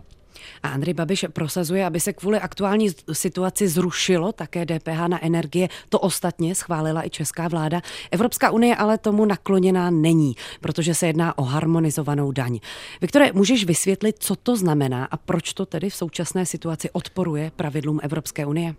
A 0.64 0.70
Andrej 0.70 0.94
Babiš 0.94 1.26
prosazuje, 1.34 1.86
aby 1.86 2.00
se 2.00 2.14
kvůli 2.14 2.40
aktuální 2.40 2.90
situaci 3.14 3.68
zrušilo 3.68 4.32
také 4.32 4.66
DPH 4.66 5.08
na 5.08 5.26
energie. 5.26 5.70
To 5.90 6.00
ostatně 6.00 6.56
schválila 6.56 7.06
i 7.06 7.10
česká 7.10 7.48
vláda. 7.48 7.82
Evropská 8.12 8.52
unie 8.52 8.76
ale 8.76 8.98
tomu 8.98 9.26
nakloněná 9.26 9.90
není, 9.90 10.36
protože 10.62 10.96
se 10.96 11.08
jedná 11.08 11.38
o 11.38 11.44
harmonizovanou 11.44 12.32
daň. 12.32 12.60
Viktore, 13.02 13.32
můžeš 13.34 13.66
vysvětlit, 13.66 14.16
co 14.20 14.36
to 14.36 14.56
znamená 14.56 15.06
a 15.06 15.18
proč 15.18 15.54
to 15.54 15.66
tedy 15.66 15.90
v 15.90 15.96
současné 15.96 16.46
situaci 16.46 16.90
odporuje 16.90 17.52
pravidlům 17.56 18.00
Evropské 18.04 18.46
unie? 18.46 18.76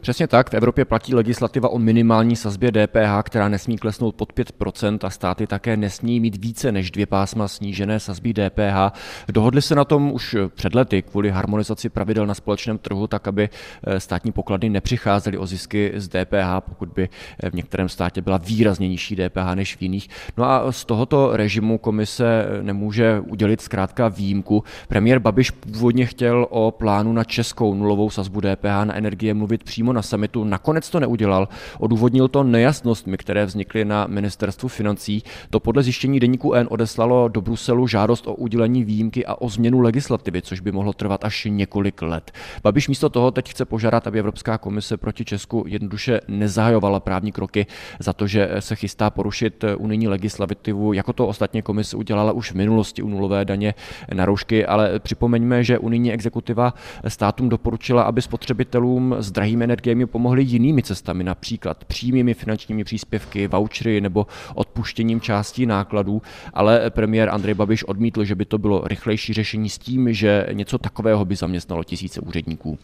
Přesně 0.00 0.26
tak, 0.26 0.50
v 0.50 0.54
Evropě 0.54 0.84
platí 0.84 1.14
legislativa 1.14 1.68
o 1.68 1.78
minimální 1.78 2.36
sazbě 2.36 2.72
DPH, 2.72 3.22
která 3.22 3.48
nesmí 3.48 3.78
klesnout 3.78 4.14
pod 4.14 4.32
5% 4.32 4.98
a 5.02 5.10
státy 5.10 5.46
také 5.46 5.76
nesmí 5.76 6.20
mít 6.20 6.44
více 6.44 6.72
než 6.72 6.90
dvě 6.90 7.06
pásma 7.06 7.48
snížené 7.48 8.00
sazby 8.00 8.34
DPH. 8.34 8.98
Dohodli 9.28 9.62
se 9.62 9.74
na 9.74 9.84
tom 9.84 10.12
už 10.12 10.36
před 10.54 10.74
lety 10.74 11.02
kvůli 11.02 11.30
harmonizaci 11.30 11.88
pravidel 11.88 12.26
na 12.26 12.34
společném 12.34 12.78
trhu, 12.78 13.06
tak 13.06 13.28
aby 13.28 13.48
eh, 13.84 14.00
státní 14.00 14.32
poklady 14.32 14.68
nepřicházely 14.68 15.38
o 15.38 15.46
zisky 15.46 15.92
z 15.96 16.08
DPH, 16.08 16.60
pokud 16.60 16.88
by 16.88 17.08
eh, 17.42 17.50
v 17.50 17.54
některém 17.54 17.88
státě 17.88 18.22
byla 18.22 18.36
výrazně 18.36 18.88
nižší 18.88 19.16
DPH 19.16 19.54
než 19.54 19.76
v 19.76 19.82
jiných. 19.82 20.08
No 20.36 20.44
a 20.44 20.72
z 20.72 20.84
tohoto 20.84 21.36
režimu 21.36 21.78
komise 21.78 22.46
eh, 22.48 22.62
nemůže 22.62 23.20
udělit 23.20 23.60
zkrátka 23.60 24.08
výjimku. 24.08 24.64
Premiér 24.88 25.18
Babiš 25.18 25.50
původně 25.50 26.06
chtěl 26.06 26.46
o 26.50 26.70
plánu 26.70 27.12
na 27.12 27.24
českou 27.24 27.74
nulovou 27.74 28.10
sazbu 28.10 28.40
DPH 28.40 28.84
na 28.84 28.94
energie 28.94 29.34
mluvit 29.34 29.64
přímo 29.64 29.87
přímo 29.88 29.92
na 29.92 30.02
summitu, 30.02 30.44
nakonec 30.44 30.90
to 30.90 31.00
neudělal. 31.00 31.48
Odůvodnil 31.78 32.28
to 32.28 32.42
nejasnostmi, 32.42 33.16
které 33.16 33.46
vznikly 33.46 33.84
na 33.84 34.06
ministerstvu 34.06 34.68
financí. 34.68 35.22
To 35.50 35.60
podle 35.60 35.82
zjištění 35.82 36.20
deníku 36.20 36.52
N 36.52 36.66
odeslalo 36.70 37.28
do 37.28 37.40
Bruselu 37.40 37.86
žádost 37.86 38.26
o 38.26 38.34
udělení 38.34 38.84
výjimky 38.84 39.26
a 39.26 39.34
o 39.34 39.48
změnu 39.48 39.80
legislativy, 39.80 40.42
což 40.42 40.60
by 40.60 40.72
mohlo 40.72 40.92
trvat 40.92 41.24
až 41.24 41.46
několik 41.50 42.02
let. 42.02 42.32
Babiš 42.62 42.88
místo 42.88 43.08
toho 43.08 43.30
teď 43.30 43.50
chce 43.50 43.64
požádat, 43.64 44.06
aby 44.06 44.18
Evropská 44.18 44.58
komise 44.58 44.96
proti 44.96 45.24
Česku 45.24 45.64
jednoduše 45.66 46.20
nezahajovala 46.28 47.00
právní 47.00 47.32
kroky 47.32 47.66
za 48.00 48.12
to, 48.12 48.26
že 48.26 48.50
se 48.58 48.76
chystá 48.76 49.10
porušit 49.10 49.64
unijní 49.78 50.08
legislativu, 50.08 50.92
jako 50.92 51.12
to 51.12 51.26
ostatně 51.26 51.62
komise 51.62 51.96
udělala 51.96 52.32
už 52.32 52.52
v 52.52 52.54
minulosti 52.54 53.02
u 53.02 53.08
nulové 53.08 53.44
daně 53.44 53.74
na 54.14 54.24
roušky, 54.24 54.66
ale 54.66 54.98
připomeňme, 54.98 55.64
že 55.64 55.78
unijní 55.78 56.12
exekutiva 56.12 56.74
státům 57.08 57.48
doporučila, 57.48 58.02
aby 58.02 58.22
spotřebitelům 58.22 59.16
s 59.18 59.30
drahými 59.30 59.66
energiemi 59.78 60.06
pomohli 60.06 60.42
jinými 60.42 60.82
cestami, 60.82 61.24
například 61.24 61.84
přímými 61.84 62.34
finančními 62.34 62.84
příspěvky, 62.84 63.46
vouchery 63.46 64.00
nebo 64.00 64.26
odpuštěním 64.54 65.20
částí 65.20 65.66
nákladů, 65.66 66.22
ale 66.54 66.90
premiér 66.90 67.28
Andrej 67.28 67.54
Babiš 67.54 67.84
odmítl, 67.84 68.24
že 68.24 68.34
by 68.34 68.44
to 68.44 68.58
bylo 68.58 68.82
rychlejší 68.88 69.32
řešení 69.32 69.70
s 69.70 69.78
tím, 69.78 70.12
že 70.12 70.46
něco 70.52 70.78
takového 70.78 71.24
by 71.24 71.36
zaměstnalo 71.36 71.84
tisíce 71.84 72.20
úředníků. 72.20 72.78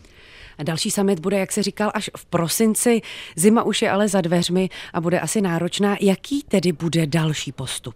Další 0.62 0.90
summit 0.90 1.20
bude, 1.20 1.38
jak 1.38 1.52
se 1.52 1.62
říkal, 1.62 1.90
až 1.94 2.10
v 2.16 2.24
prosinci. 2.26 3.02
Zima 3.36 3.62
už 3.62 3.82
je 3.82 3.90
ale 3.90 4.08
za 4.08 4.20
dveřmi 4.20 4.68
a 4.92 5.00
bude 5.00 5.20
asi 5.20 5.40
náročná. 5.40 5.96
Jaký 6.00 6.42
tedy 6.42 6.72
bude 6.72 7.06
další 7.06 7.52
postup? 7.52 7.94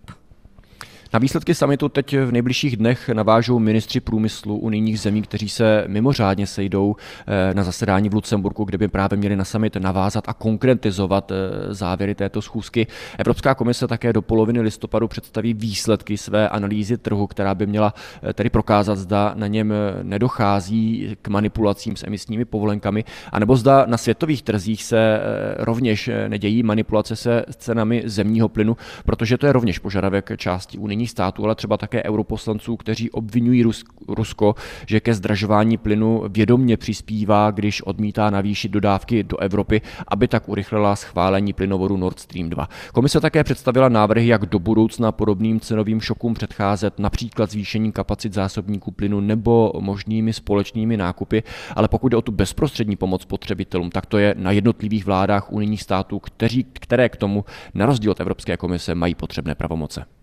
Na 1.12 1.18
výsledky 1.18 1.54
samitu 1.54 1.88
teď 1.88 2.16
v 2.16 2.32
nejbližších 2.32 2.76
dnech 2.76 3.08
navážou 3.08 3.58
ministři 3.58 4.00
průmyslu 4.00 4.58
unijních 4.58 5.00
zemí, 5.00 5.22
kteří 5.22 5.48
se 5.48 5.84
mimořádně 5.86 6.46
sejdou 6.46 6.96
eh, 7.26 7.54
na 7.54 7.62
zasedání 7.62 8.08
v 8.08 8.14
Lucemburku, 8.14 8.64
kde 8.64 8.78
by 8.78 8.88
právě 8.88 9.16
měli 9.16 9.36
na 9.36 9.44
summit 9.44 9.76
navázat 9.76 10.24
a 10.28 10.32
konkretizovat 10.32 11.32
eh, 11.32 11.74
závěry 11.74 12.14
této 12.14 12.42
schůzky. 12.42 12.86
Evropská 13.18 13.54
komise 13.54 13.88
také 13.88 14.12
do 14.12 14.22
poloviny 14.22 14.60
listopadu 14.60 15.08
představí 15.08 15.54
výsledky 15.54 16.18
své 16.18 16.48
analýzy 16.48 16.98
trhu, 16.98 17.26
která 17.26 17.54
by 17.54 17.66
měla 17.66 17.94
eh, 18.22 18.32
tedy 18.32 18.50
prokázat, 18.50 18.98
zda 18.98 19.32
na 19.36 19.46
něm 19.46 19.74
nedochází 20.02 21.16
k 21.22 21.28
manipulacím 21.28 21.96
s 21.96 22.06
emisními 22.06 22.44
povolenkami, 22.44 23.04
anebo 23.32 23.56
zda 23.56 23.86
na 23.86 23.96
světových 23.96 24.42
trzích 24.42 24.84
se 24.84 25.20
rovněž 25.56 26.10
nedějí 26.28 26.62
manipulace 26.62 27.16
se 27.16 27.44
cenami 27.56 28.02
zemního 28.06 28.48
plynu, 28.48 28.76
protože 29.04 29.38
to 29.38 29.46
je 29.46 29.52
rovněž 29.52 29.78
požadavek 29.78 30.30
části 30.36 30.78
unijních 30.98 31.10
států, 31.10 31.44
ale 31.44 31.54
třeba 31.54 31.76
také 31.76 32.02
europoslanců, 32.02 32.76
kteří 32.76 33.10
obvinují 33.10 33.64
Rusko, 34.08 34.54
že 34.86 35.00
ke 35.00 35.14
zdražování 35.14 35.76
plynu 35.76 36.24
vědomně 36.28 36.76
přispívá, 36.76 37.50
když 37.50 37.82
odmítá 37.82 38.30
navýšit 38.30 38.68
dodávky 38.68 39.22
do 39.22 39.38
Evropy, 39.38 39.80
aby 40.08 40.28
tak 40.28 40.48
urychlila 40.48 40.96
schválení 40.96 41.52
plynovodu 41.52 41.96
Nord 41.96 42.18
Stream 42.18 42.50
2. 42.50 42.68
Komise 42.92 43.20
také 43.20 43.44
představila 43.44 43.88
návrhy, 43.88 44.26
jak 44.26 44.46
do 44.46 44.58
budoucna 44.58 45.12
podobným 45.12 45.60
cenovým 45.60 46.00
šokům 46.00 46.34
předcházet, 46.34 46.98
například 46.98 47.50
zvýšení 47.50 47.92
kapacit 47.92 48.34
zásobníků 48.34 48.90
plynu 48.90 49.20
nebo 49.20 49.72
možnými 49.80 50.32
společnými 50.32 50.96
nákupy, 50.96 51.42
ale 51.76 51.88
pokud 51.88 52.08
jde 52.08 52.16
o 52.16 52.22
tu 52.22 52.32
bezprostřední 52.32 52.96
pomoc 52.96 53.24
potřebitelům, 53.24 53.90
tak 53.90 54.06
to 54.06 54.18
je 54.18 54.34
na 54.38 54.50
jednotlivých 54.50 55.06
vládách 55.06 55.52
unijních 55.52 55.82
států, 55.82 56.18
kteří, 56.18 56.66
které 56.72 57.08
k 57.08 57.16
tomu 57.16 57.44
na 57.74 57.86
rozdíl 57.86 58.10
od 58.10 58.20
Evropské 58.20 58.56
komise 58.56 58.94
mají 58.94 59.14
potřebné 59.14 59.54
pravomoce. 59.54 60.17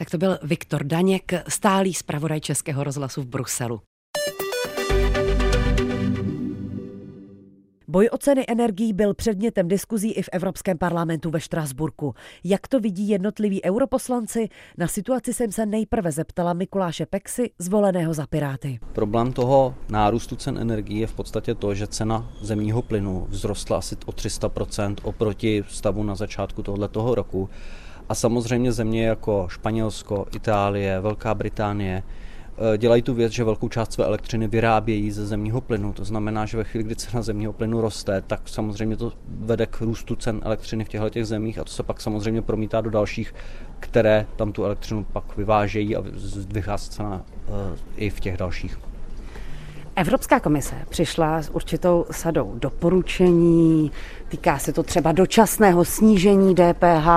Tak 0.00 0.10
to 0.10 0.18
byl 0.18 0.38
Viktor 0.42 0.84
Daněk, 0.84 1.32
stálý 1.48 1.94
zpravodaj 1.94 2.40
Českého 2.40 2.84
rozhlasu 2.84 3.22
v 3.22 3.26
Bruselu. 3.26 3.80
Boj 7.88 8.08
o 8.12 8.18
ceny 8.18 8.44
energií 8.48 8.92
byl 8.92 9.14
předmětem 9.14 9.68
diskuzí 9.68 10.12
i 10.12 10.22
v 10.22 10.28
Evropském 10.32 10.78
parlamentu 10.78 11.30
ve 11.30 11.40
Štrasburku. 11.40 12.14
Jak 12.44 12.68
to 12.68 12.80
vidí 12.80 13.08
jednotliví 13.08 13.64
europoslanci? 13.64 14.48
Na 14.78 14.86
situaci 14.86 15.34
jsem 15.34 15.52
se 15.52 15.66
nejprve 15.66 16.12
zeptala 16.12 16.52
Mikuláše 16.52 17.06
Pexy, 17.06 17.50
zvoleného 17.58 18.14
za 18.14 18.26
Piráty. 18.26 18.78
Problém 18.92 19.32
toho 19.32 19.74
nárůstu 19.88 20.36
cen 20.36 20.58
energií 20.58 20.98
je 20.98 21.06
v 21.06 21.14
podstatě 21.14 21.54
to, 21.54 21.74
že 21.74 21.86
cena 21.86 22.32
zemního 22.40 22.82
plynu 22.82 23.26
vzrostla 23.30 23.78
asi 23.78 23.96
o 24.06 24.10
300% 24.10 24.96
oproti 25.02 25.64
stavu 25.68 26.02
na 26.02 26.14
začátku 26.14 26.62
tohoto 26.62 27.14
roku. 27.14 27.50
A 28.10 28.14
samozřejmě 28.14 28.72
země 28.72 29.06
jako 29.06 29.46
Španělsko, 29.50 30.26
Itálie, 30.36 31.00
Velká 31.00 31.34
Británie 31.34 32.02
eh, 32.74 32.78
dělají 32.78 33.02
tu 33.02 33.14
věc, 33.14 33.32
že 33.32 33.44
velkou 33.44 33.68
část 33.68 33.92
své 33.92 34.04
elektřiny 34.04 34.48
vyrábějí 34.48 35.10
ze 35.10 35.26
zemního 35.26 35.60
plynu. 35.60 35.92
To 35.92 36.04
znamená, 36.04 36.46
že 36.46 36.56
ve 36.56 36.64
chvíli, 36.64 36.84
kdy 36.84 36.96
cena 36.96 37.22
zemního 37.22 37.52
plynu 37.52 37.80
roste, 37.80 38.22
tak 38.26 38.48
samozřejmě 38.48 38.96
to 38.96 39.12
vede 39.28 39.66
k 39.66 39.80
růstu 39.80 40.16
cen 40.16 40.40
elektřiny 40.44 40.84
v 40.84 40.88
těchto 40.88 41.10
těch 41.10 41.26
zemích 41.26 41.58
a 41.58 41.64
to 41.64 41.70
se 41.70 41.82
pak 41.82 42.00
samozřejmě 42.00 42.42
promítá 42.42 42.80
do 42.80 42.90
dalších, 42.90 43.34
které 43.80 44.26
tam 44.36 44.52
tu 44.52 44.64
elektřinu 44.64 45.04
pak 45.04 45.36
vyvážejí 45.36 45.96
a 45.96 46.02
se 46.18 46.90
cena 46.90 47.22
eh, 47.48 47.76
i 47.96 48.10
v 48.10 48.20
těch 48.20 48.36
dalších. 48.36 48.89
Evropská 49.96 50.40
komise 50.40 50.74
přišla 50.88 51.42
s 51.42 51.50
určitou 51.50 52.06
sadou 52.10 52.52
doporučení, 52.54 53.92
týká 54.28 54.58
se 54.58 54.72
to 54.72 54.82
třeba 54.82 55.12
dočasného 55.12 55.84
snížení 55.84 56.54
DPH, 56.54 57.08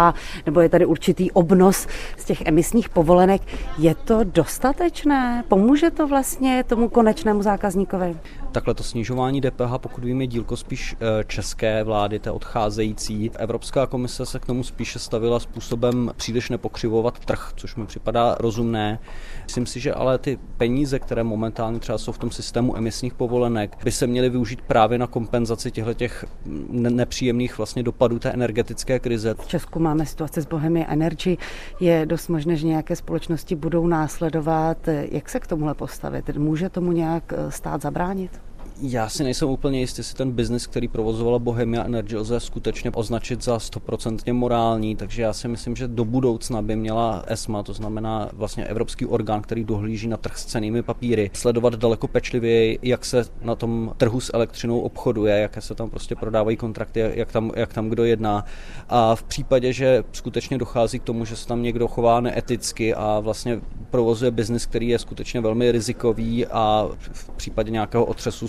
nebo 0.45 0.61
je 0.61 0.69
tady 0.69 0.85
určitý 0.85 1.31
obnos 1.31 1.87
z 2.17 2.25
těch 2.25 2.41
emisních 2.41 2.89
povolenek. 2.89 3.41
Je 3.77 3.95
to 3.95 4.19
dostatečné? 4.23 5.43
Pomůže 5.47 5.91
to 5.91 6.07
vlastně 6.07 6.63
tomu 6.63 6.89
konečnému 6.89 7.41
zákazníkovi? 7.41 8.15
Takhle 8.53 8.73
to 8.73 8.83
snižování 8.83 9.41
DPH, 9.41 9.77
pokud 9.77 10.03
vím, 10.03 10.21
je 10.21 10.27
dílko 10.27 10.57
spíš 10.57 10.95
eh, 10.99 11.23
české 11.23 11.83
vlády, 11.83 12.19
té 12.19 12.31
odcházející. 12.31 13.31
Evropská 13.35 13.87
komise 13.87 14.25
se 14.25 14.39
k 14.39 14.45
tomu 14.45 14.63
spíše 14.63 14.99
stavila 14.99 15.39
způsobem 15.39 16.11
příliš 16.17 16.49
nepokřivovat 16.49 17.19
trh, 17.19 17.51
což 17.55 17.75
mi 17.75 17.85
připadá 17.85 18.35
rozumné. 18.39 18.99
Myslím 19.43 19.65
si, 19.65 19.79
že 19.79 19.93
ale 19.93 20.17
ty 20.17 20.39
peníze, 20.57 20.99
které 20.99 21.23
momentálně 21.23 21.79
třeba 21.79 21.97
jsou 21.97 22.11
v 22.11 22.17
tom 22.17 22.31
systému 22.31 22.77
emisních 22.77 23.13
povolenek, 23.13 23.77
by 23.83 23.91
se 23.91 24.07
měly 24.07 24.29
využít 24.29 24.61
právě 24.61 24.97
na 24.97 25.07
kompenzaci 25.07 25.71
těchto 25.71 25.93
těch 25.93 26.25
nepříjemných 26.69 27.57
vlastně 27.57 27.83
dopadů 27.83 28.19
té 28.19 28.31
energetické 28.31 28.99
krize. 28.99 29.35
V 29.39 29.47
Česku 29.47 29.79
máme 29.79 30.05
situaci 30.05 30.41
s 30.41 30.45
Bohemia 30.45 30.85
Energy. 30.87 31.37
Je 31.79 32.05
dost 32.05 32.27
možné, 32.27 32.55
že 32.55 32.67
nějaké 32.67 32.95
společnosti 32.95 33.55
budou 33.55 33.87
následovat. 33.87 34.77
Jak 34.87 35.29
se 35.29 35.39
k 35.39 35.47
tomuhle 35.47 35.73
postavit? 35.73 36.37
Může 36.37 36.69
tomu 36.69 36.91
nějak 36.91 37.33
eh, 37.33 37.51
stát 37.51 37.81
zabránit? 37.81 38.42
Já 38.81 39.09
si 39.09 39.23
nejsem 39.23 39.49
úplně 39.49 39.79
jistý, 39.79 39.99
jestli 39.99 40.15
ten 40.15 40.31
biznis, 40.31 40.67
který 40.67 40.87
provozovala 40.87 41.39
Bohemia 41.39 41.83
Energy, 41.83 42.15
lze 42.15 42.39
skutečně 42.39 42.91
označit 42.91 43.43
za 43.43 43.59
stoprocentně 43.59 44.33
morální, 44.33 44.95
takže 44.95 45.21
já 45.21 45.33
si 45.33 45.47
myslím, 45.47 45.75
že 45.75 45.87
do 45.87 46.05
budoucna 46.05 46.61
by 46.61 46.75
měla 46.75 47.23
ESMA, 47.27 47.63
to 47.63 47.73
znamená 47.73 48.29
vlastně 48.33 48.65
evropský 48.65 49.05
orgán, 49.05 49.41
který 49.41 49.63
dohlíží 49.63 50.07
na 50.07 50.17
trh 50.17 50.37
s 50.37 50.45
cenými 50.45 50.83
papíry, 50.83 51.31
sledovat 51.33 51.75
daleko 51.75 52.07
pečlivěji, 52.07 52.79
jak 52.81 53.05
se 53.05 53.25
na 53.41 53.55
tom 53.55 53.93
trhu 53.97 54.19
s 54.19 54.31
elektřinou 54.33 54.79
obchoduje, 54.79 55.39
jaké 55.39 55.61
se 55.61 55.75
tam 55.75 55.89
prostě 55.89 56.15
prodávají 56.15 56.57
kontrakty, 56.57 57.11
jak 57.13 57.31
tam, 57.31 57.51
jak 57.55 57.73
tam 57.73 57.89
kdo 57.89 58.03
jedná. 58.03 58.45
A 58.89 59.15
v 59.15 59.23
případě, 59.23 59.73
že 59.73 60.03
skutečně 60.11 60.57
dochází 60.57 60.99
k 60.99 61.03
tomu, 61.03 61.25
že 61.25 61.35
se 61.35 61.47
tam 61.47 61.63
někdo 61.63 61.87
chová 61.87 62.21
neeticky 62.21 62.93
a 62.93 63.19
vlastně 63.19 63.61
provozuje 63.89 64.31
biznis, 64.31 64.65
který 64.65 64.87
je 64.87 64.99
skutečně 64.99 65.41
velmi 65.41 65.71
rizikový 65.71 66.45
a 66.47 66.89
v 66.97 67.29
případě 67.29 67.71
nějakého 67.71 68.05
otřesu 68.05 68.47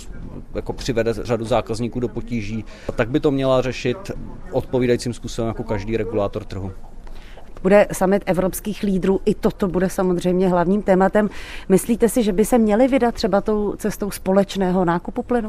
jako 0.54 0.73
přivede 0.73 1.12
řadu 1.12 1.44
zákazníků 1.44 2.00
do 2.00 2.09
potíží, 2.09 2.64
tak 2.97 3.11
by 3.11 3.21
to 3.21 3.30
měla 3.30 3.62
řešit 3.62 4.11
odpovídajícím 4.52 5.14
způsobem 5.14 5.49
jako 5.49 5.64
každý 5.64 5.97
regulátor 5.97 6.44
trhu. 6.44 6.73
Bude 7.62 7.87
summit 7.92 8.23
evropských 8.26 8.83
lídrů, 8.83 9.21
i 9.25 9.35
toto 9.35 9.68
bude 9.68 9.90
samozřejmě 9.90 10.49
hlavním 10.49 10.83
tématem. 10.83 11.30
Myslíte 11.68 12.09
si, 12.09 12.23
že 12.23 12.33
by 12.33 12.44
se 12.44 12.59
měli 12.59 12.88
vydat 12.88 13.14
třeba 13.14 13.40
tou 13.40 13.75
cestou 13.76 14.11
společného 14.11 14.85
nákupu 14.85 15.23
plynu? 15.23 15.49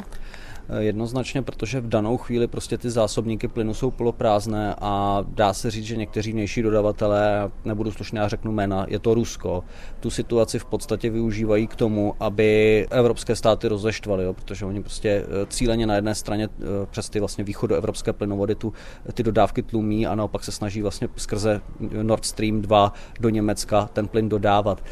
Eh, 0.69 0.83
jednoznačně, 0.83 1.41
protože 1.41 1.81
v 1.81 1.89
danou 1.89 2.17
chvíli 2.17 2.47
prostě 2.47 2.77
ty 2.77 2.89
zásobníky 2.89 3.47
plynu 3.47 3.73
jsou 3.73 3.91
poloprázdné 3.91 4.75
a 4.81 5.23
dá 5.27 5.53
se 5.53 5.71
říct, 5.71 5.85
že 5.85 5.95
někteří 5.95 6.31
vnější 6.31 6.61
dodavatelé, 6.61 7.51
nebudu 7.65 7.91
slušně, 7.91 8.19
já 8.19 8.27
řeknu 8.27 8.51
jména, 8.51 8.85
je 8.89 8.99
to 8.99 9.13
Rusko, 9.13 9.63
tu 9.99 10.09
situaci 10.09 10.59
v 10.59 10.65
podstatě 10.65 11.09
využívají 11.09 11.67
k 11.67 11.75
tomu, 11.75 12.15
aby 12.19 12.87
evropské 12.89 13.35
státy 13.35 13.67
rozeštvaly, 13.67 14.33
protože 14.33 14.65
oni 14.65 14.81
prostě 14.81 15.09
eh, 15.09 15.45
cíleně 15.49 15.87
na 15.87 15.95
jedné 15.95 16.15
straně 16.15 16.49
eh, 16.59 16.65
přes 16.91 17.09
ty 17.09 17.19
vlastně 17.19 17.43
východoevropské 17.43 18.13
plynovody 18.13 18.55
tu, 18.55 18.73
ty 19.13 19.23
dodávky 19.23 19.61
tlumí 19.61 20.07
a 20.07 20.15
naopak 20.15 20.43
se 20.43 20.51
snaží 20.51 20.81
vlastně 20.81 21.07
skrze 21.15 21.61
Nord 22.01 22.25
Stream 22.25 22.61
2 22.61 22.93
do 23.19 23.29
Německa 23.29 23.89
ten 23.93 24.07
plyn 24.07 24.29
dodávat. 24.29 24.83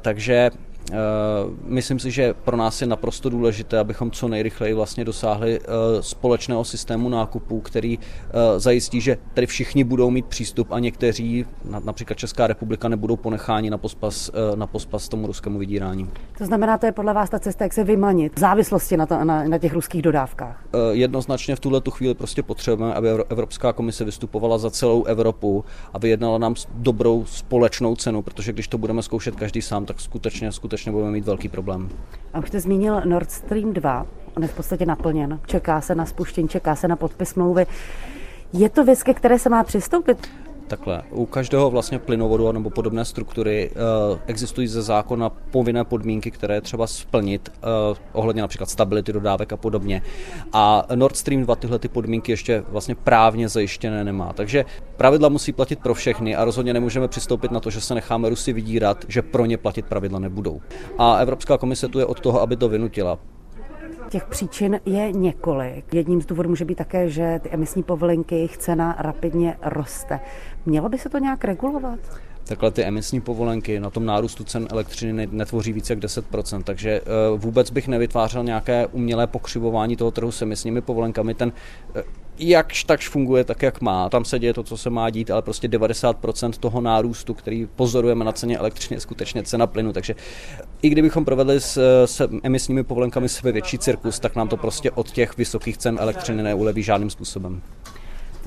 Takže 0.00 0.50
myslím 1.64 1.98
si, 1.98 2.10
že 2.10 2.34
pro 2.34 2.56
nás 2.56 2.80
je 2.80 2.86
naprosto 2.86 3.28
důležité, 3.28 3.78
abychom 3.78 4.10
co 4.10 4.28
nejrychleji 4.28 4.74
vlastně 4.74 5.04
dosáhli 5.04 5.60
eh, 5.60 5.66
společného 6.02 6.64
systému 6.64 7.08
nákupů, 7.08 7.60
který 7.60 7.98
eh, 7.98 8.60
zajistí, 8.60 9.00
že 9.00 9.16
tedy 9.34 9.46
všichni 9.46 9.84
budou 9.84 10.10
mít 10.10 10.26
přístup 10.26 10.72
a 10.72 10.78
někteří, 10.78 11.46
například 11.84 12.18
Česká 12.18 12.46
republika, 12.46 12.88
nebudou 12.88 13.16
ponecháni 13.16 13.70
na 13.70 13.78
pospas, 13.78 14.30
na 14.54 14.66
pospas 14.66 15.08
tomu 15.08 15.26
ruskému 15.26 15.58
vydírání. 15.58 16.10
To 16.38 16.46
znamená, 16.46 16.78
to 16.78 16.86
je 16.86 16.92
podle 16.92 17.14
vás 17.14 17.30
ta 17.30 17.38
cesta, 17.38 17.64
jak 17.64 17.72
se 17.72 17.84
vymanit 17.84 18.36
v 18.36 18.38
závislosti 18.38 18.96
na, 18.96 19.06
to, 19.06 19.24
na, 19.24 19.44
na 19.44 19.58
těch 19.58 19.72
ruských 19.72 20.02
dodávkách? 20.02 20.64
Jednoznačně 20.92 21.56
v 21.56 21.60
tuhle 21.60 21.80
tu 21.80 21.90
chvíli 21.90 22.14
prostě 22.14 22.42
potřebujeme, 22.42 22.94
aby 22.94 23.08
Evropská 23.10 23.72
komise 23.72 24.04
vystupovala 24.04 24.58
za 24.58 24.70
celou 24.70 25.04
Evropu 25.04 25.64
a 25.92 25.98
vyjednala 25.98 26.38
nám 26.38 26.54
dobrou 26.74 27.24
společnou 27.24 27.96
cenu, 27.96 28.22
protože 28.22 28.52
když 28.52 28.68
to 28.68 28.78
budeme 28.78 29.02
zkoušet 29.02 29.36
každý 29.36 29.62
sám, 29.62 29.86
tak 29.86 30.00
skutečně, 30.00 30.52
skutečně 30.52 30.75
skutečně 30.76 30.92
budeme 30.92 31.10
mít 31.10 31.24
velký 31.24 31.48
problém. 31.48 31.88
A 32.34 32.38
už 32.38 32.48
jste 32.48 32.60
zmínil 32.60 33.00
Nord 33.04 33.30
Stream 33.30 33.72
2, 33.72 34.06
on 34.36 34.42
je 34.42 34.48
v 34.48 34.54
podstatě 34.54 34.86
naplněn. 34.86 35.40
Čeká 35.46 35.80
se 35.80 35.94
na 35.94 36.06
spuštění, 36.06 36.48
čeká 36.48 36.74
se 36.76 36.88
na 36.88 36.96
podpis 36.96 37.28
smlouvy. 37.28 37.66
Je 38.52 38.68
to 38.68 38.84
věc, 38.84 39.02
ke 39.02 39.14
které 39.14 39.38
se 39.38 39.48
má 39.48 39.64
přistoupit? 39.64 40.28
Takhle, 40.66 41.02
u 41.10 41.26
každého 41.26 41.70
vlastně 41.70 41.98
plynovodu 41.98 42.52
nebo 42.52 42.70
podobné 42.70 43.04
struktury 43.04 43.70
uh, 43.70 44.18
existují 44.26 44.68
ze 44.68 44.82
zákona 44.82 45.30
povinné 45.30 45.84
podmínky, 45.84 46.30
které 46.30 46.60
třeba 46.60 46.86
splnit 46.86 47.48
uh, 47.48 47.96
ohledně 48.12 48.42
například 48.42 48.70
stability 48.70 49.12
dodávek 49.12 49.52
a 49.52 49.56
podobně. 49.56 50.02
A 50.52 50.86
Nord 50.94 51.16
Stream 51.16 51.42
2 51.42 51.56
tyhle 51.56 51.78
ty 51.78 51.88
podmínky 51.88 52.32
ještě 52.32 52.64
vlastně 52.68 52.94
právně 52.94 53.48
zajištěné 53.48 54.04
nemá. 54.04 54.32
Takže 54.32 54.64
pravidla 54.96 55.28
musí 55.28 55.52
platit 55.52 55.78
pro 55.78 55.94
všechny 55.94 56.36
a 56.36 56.44
rozhodně 56.44 56.72
nemůžeme 56.72 57.08
přistoupit 57.08 57.50
na 57.50 57.60
to, 57.60 57.70
že 57.70 57.80
se 57.80 57.94
necháme 57.94 58.28
Rusy 58.28 58.52
vydírat, 58.52 59.04
že 59.08 59.22
pro 59.22 59.46
ně 59.46 59.58
platit 59.58 59.86
pravidla 59.86 60.18
nebudou. 60.18 60.60
A 60.98 61.16
Evropská 61.16 61.58
komise 61.58 61.88
tu 61.88 61.98
je 61.98 62.06
od 62.06 62.20
toho, 62.20 62.40
aby 62.40 62.56
to 62.56 62.68
vynutila. 62.68 63.18
Těch 64.08 64.24
příčin 64.24 64.80
je 64.86 65.12
několik. 65.12 65.94
Jedním 65.94 66.22
z 66.22 66.26
důvodů 66.26 66.48
může 66.48 66.64
být 66.64 66.74
také, 66.74 67.08
že 67.08 67.40
ty 67.42 67.48
emisní 67.48 67.82
povolenky, 67.82 68.34
jejich 68.34 68.56
cena 68.56 68.96
rapidně 68.98 69.56
roste. 69.62 70.20
Mělo 70.66 70.88
by 70.88 70.98
se 70.98 71.08
to 71.08 71.18
nějak 71.18 71.44
regulovat? 71.44 71.98
takhle 72.46 72.70
ty 72.70 72.84
emisní 72.84 73.20
povolenky 73.20 73.80
na 73.80 73.90
tom 73.90 74.06
nárůstu 74.06 74.44
cen 74.44 74.68
elektřiny 74.70 75.28
netvoří 75.30 75.72
více 75.72 75.92
jak 75.92 75.98
10%, 75.98 76.62
takže 76.62 77.00
vůbec 77.36 77.70
bych 77.70 77.88
nevytvářel 77.88 78.44
nějaké 78.44 78.86
umělé 78.86 79.26
pokřivování 79.26 79.96
toho 79.96 80.10
trhu 80.10 80.32
s 80.32 80.42
emisními 80.42 80.80
povolenkami. 80.80 81.34
Ten 81.34 81.52
jakž 82.38 82.84
takž 82.84 83.08
funguje 83.08 83.44
tak, 83.44 83.62
jak 83.62 83.80
má. 83.80 84.08
Tam 84.08 84.24
se 84.24 84.38
děje 84.38 84.54
to, 84.54 84.62
co 84.62 84.76
se 84.76 84.90
má 84.90 85.10
dít, 85.10 85.30
ale 85.30 85.42
prostě 85.42 85.68
90% 85.68 86.50
toho 86.60 86.80
nárůstu, 86.80 87.34
který 87.34 87.68
pozorujeme 87.76 88.24
na 88.24 88.32
ceně 88.32 88.58
elektřiny, 88.58 88.96
je 88.96 89.00
skutečně 89.00 89.42
cena 89.42 89.66
plynu. 89.66 89.92
Takže 89.92 90.14
i 90.82 90.88
kdybychom 90.88 91.24
provedli 91.24 91.60
s, 91.60 92.04
s 92.06 92.28
emisními 92.42 92.84
povolenkami 92.84 93.28
sebe 93.28 93.52
větší 93.52 93.78
cirkus, 93.78 94.20
tak 94.20 94.36
nám 94.36 94.48
to 94.48 94.56
prostě 94.56 94.90
od 94.90 95.10
těch 95.10 95.36
vysokých 95.36 95.76
cen 95.76 95.96
elektřiny 96.00 96.42
neuleví 96.42 96.82
žádným 96.82 97.10
způsobem. 97.10 97.62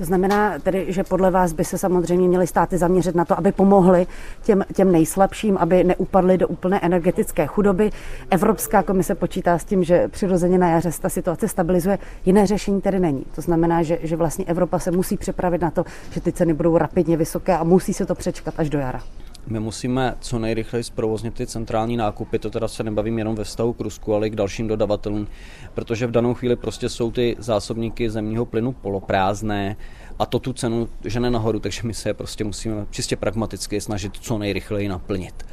To 0.00 0.06
znamená 0.06 0.58
tedy, 0.58 0.86
že 0.88 1.04
podle 1.04 1.30
vás 1.30 1.52
by 1.52 1.64
se 1.64 1.78
samozřejmě 1.78 2.28
měly 2.28 2.46
státy 2.46 2.78
zaměřit 2.78 3.14
na 3.14 3.24
to, 3.24 3.38
aby 3.38 3.52
pomohly 3.52 4.06
těm, 4.42 4.64
těm 4.74 4.92
nejslabším, 4.92 5.56
aby 5.56 5.84
neupadly 5.84 6.38
do 6.38 6.48
úplné 6.48 6.80
energetické 6.82 7.46
chudoby. 7.46 7.90
Evropská 8.30 8.82
komise 8.82 9.14
počítá 9.14 9.58
s 9.58 9.64
tím, 9.64 9.84
že 9.84 10.08
přirozeně 10.08 10.58
na 10.58 10.70
jaře 10.70 10.90
ta 11.00 11.08
situace 11.08 11.48
stabilizuje. 11.48 11.98
Jiné 12.26 12.46
řešení 12.46 12.80
tedy 12.80 13.00
není. 13.00 13.24
To 13.34 13.40
znamená, 13.40 13.82
že, 13.82 13.98
že 14.02 14.16
vlastně 14.16 14.44
Evropa 14.44 14.78
se 14.78 14.90
musí 14.90 15.16
připravit 15.16 15.60
na 15.60 15.70
to, 15.70 15.84
že 16.10 16.20
ty 16.20 16.32
ceny 16.32 16.54
budou 16.54 16.78
rapidně 16.78 17.16
vysoké 17.16 17.58
a 17.58 17.64
musí 17.64 17.94
se 17.94 18.06
to 18.06 18.14
přečkat 18.14 18.54
až 18.56 18.70
do 18.70 18.78
jara. 18.78 19.02
My 19.46 19.60
musíme 19.60 20.14
co 20.20 20.38
nejrychleji 20.38 20.84
zprovoznit 20.84 21.34
ty 21.34 21.46
centrální 21.46 21.96
nákupy, 21.96 22.38
to 22.38 22.50
teda 22.50 22.68
se 22.68 22.82
nebavím 22.82 23.18
jenom 23.18 23.34
ve 23.34 23.44
vztahu 23.44 23.72
k 23.72 23.80
Rusku, 23.80 24.14
ale 24.14 24.26
i 24.26 24.30
k 24.30 24.36
dalším 24.36 24.68
dodavatelům, 24.68 25.26
protože 25.74 26.06
v 26.06 26.10
danou 26.10 26.34
chvíli 26.34 26.56
prostě 26.56 26.88
jsou 26.88 27.10
ty 27.10 27.36
zásobníky 27.38 28.10
zemního 28.10 28.46
plynu 28.46 28.72
poloprázdné 28.72 29.76
a 30.18 30.26
to 30.26 30.38
tu 30.38 30.52
cenu 30.52 30.88
žene 31.04 31.30
nahoru, 31.30 31.58
takže 31.58 31.80
my 31.84 31.94
se 31.94 32.14
prostě 32.14 32.44
musíme 32.44 32.86
čistě 32.90 33.16
pragmaticky 33.16 33.80
snažit 33.80 34.16
co 34.16 34.38
nejrychleji 34.38 34.88
naplnit. 34.88 35.44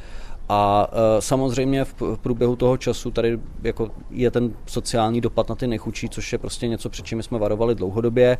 A 0.48 0.88
e, 0.92 1.22
samozřejmě 1.22 1.84
v 1.84 1.94
průběhu 2.22 2.56
toho 2.56 2.76
času 2.76 3.10
tady 3.10 3.38
jako 3.62 3.90
je 4.10 4.30
ten 4.30 4.52
sociální 4.66 5.20
dopad 5.20 5.48
na 5.48 5.54
ty 5.54 5.66
nejchudší, 5.66 6.08
což 6.08 6.32
je 6.32 6.38
prostě 6.38 6.68
něco, 6.68 6.88
před 6.90 7.06
čím 7.06 7.22
jsme 7.22 7.38
varovali 7.38 7.74
dlouhodobě. 7.74 8.28
E, 8.28 8.38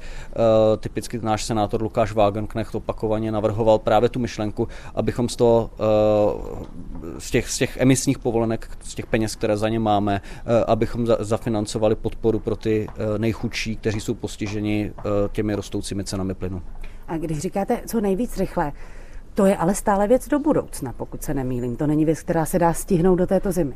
typicky 0.77 1.19
náš 1.23 1.45
senátor 1.45 1.83
Lukáš 1.83 2.12
Wagenknecht 2.12 2.75
opakovaně 2.75 3.33
navrhoval 3.33 3.79
právě 3.79 4.09
tu 4.09 4.19
myšlenku, 4.19 4.69
abychom 4.95 5.29
z, 5.29 5.37
toho, 5.37 5.71
e, 5.79 7.21
z, 7.21 7.31
těch, 7.31 7.49
z 7.50 7.59
těch 7.59 7.77
emisních 7.77 8.19
povolenek, 8.19 8.71
z 8.81 8.95
těch 8.95 9.07
peněz, 9.07 9.37
které 9.37 9.57
za 9.57 9.69
ně 9.69 9.79
máme, 9.79 10.21
abychom 10.67 11.07
zafinancovali 11.07 11.95
podporu 11.95 12.38
pro 12.38 12.57
ty 12.57 12.88
nejchudší, 13.19 13.77
kteří 13.77 14.00
jsou 14.00 14.15
postiženi 14.15 14.93
těmi 15.33 15.55
rostoucími 15.55 16.05
cenami 16.05 16.35
plynu. 16.35 16.62
A 17.09 17.17
když 17.17 17.38
říkáte 17.38 17.81
co 17.87 18.00
nejvíc 18.00 18.37
rychle, 18.37 18.73
to 19.38 19.47
je 19.47 19.57
ale 19.57 19.75
stále 19.75 20.07
věc 20.07 20.28
do 20.28 20.38
budoucna, 20.38 20.92
pokud 20.92 21.23
se 21.23 21.35
nemýlím. 21.35 21.76
To 21.76 21.87
není 21.87 22.04
věc, 22.04 22.21
která 22.21 22.45
se 22.45 22.59
dá 22.59 22.73
stihnout 22.73 23.18
do 23.18 23.26
této 23.26 23.52
zimy. 23.52 23.75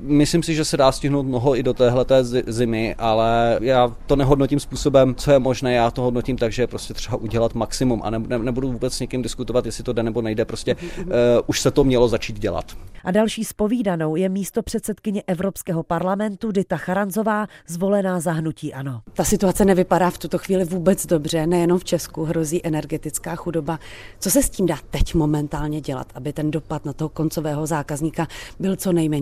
Myslím 0.00 0.42
si, 0.42 0.54
že 0.54 0.64
se 0.64 0.76
dá 0.76 0.92
stihnout 0.92 1.26
mnoho 1.26 1.56
i 1.56 1.62
do 1.62 1.74
téhle 1.74 2.04
zimy, 2.46 2.94
ale 2.98 3.58
já 3.60 3.96
to 4.06 4.16
nehodnotím 4.16 4.60
způsobem, 4.60 5.14
co 5.14 5.30
je 5.30 5.38
možné, 5.38 5.74
já 5.74 5.90
to 5.90 6.02
hodnotím 6.02 6.36
tak, 6.36 6.52
že 6.52 6.62
je 6.62 6.66
prostě 6.66 6.94
třeba 6.94 7.16
udělat 7.16 7.54
maximum 7.54 8.00
a 8.04 8.10
ne, 8.10 8.18
ne, 8.18 8.38
nebudu 8.38 8.72
vůbec 8.72 8.94
s 8.94 9.00
někým 9.00 9.22
diskutovat, 9.22 9.66
jestli 9.66 9.84
to 9.84 9.92
jde 9.92 10.02
nebo 10.02 10.22
nejde, 10.22 10.44
prostě 10.44 10.76
uh, 10.98 11.04
už 11.46 11.60
se 11.60 11.70
to 11.70 11.84
mělo 11.84 12.08
začít 12.08 12.38
dělat. 12.38 12.64
A 13.04 13.10
další 13.10 13.44
spovídanou 13.44 14.16
je 14.16 14.28
místo 14.28 14.62
předsedkyně 14.62 15.22
Evropského 15.26 15.82
parlamentu 15.82 16.52
Dita 16.52 16.76
Charanzová, 16.76 17.46
zvolená 17.66 18.20
za 18.20 18.32
hnutí 18.32 18.74
ANO. 18.74 19.00
Ta 19.12 19.24
situace 19.24 19.64
nevypadá 19.64 20.10
v 20.10 20.18
tuto 20.18 20.38
chvíli 20.38 20.64
vůbec 20.64 21.06
dobře, 21.06 21.46
nejenom 21.46 21.78
v 21.78 21.84
Česku 21.84 22.24
hrozí 22.24 22.66
energetická 22.66 23.36
chudoba. 23.36 23.78
Co 24.18 24.30
se 24.30 24.42
s 24.42 24.50
tím 24.50 24.66
dá 24.66 24.76
teď 24.90 25.14
momentálně 25.14 25.80
dělat, 25.80 26.06
aby 26.14 26.32
ten 26.32 26.50
dopad 26.50 26.84
na 26.84 26.92
toho 26.92 27.08
koncového 27.08 27.66
zákazníka 27.66 28.26
byl 28.60 28.76
co 28.76 28.92
nejmenší? 28.92 29.21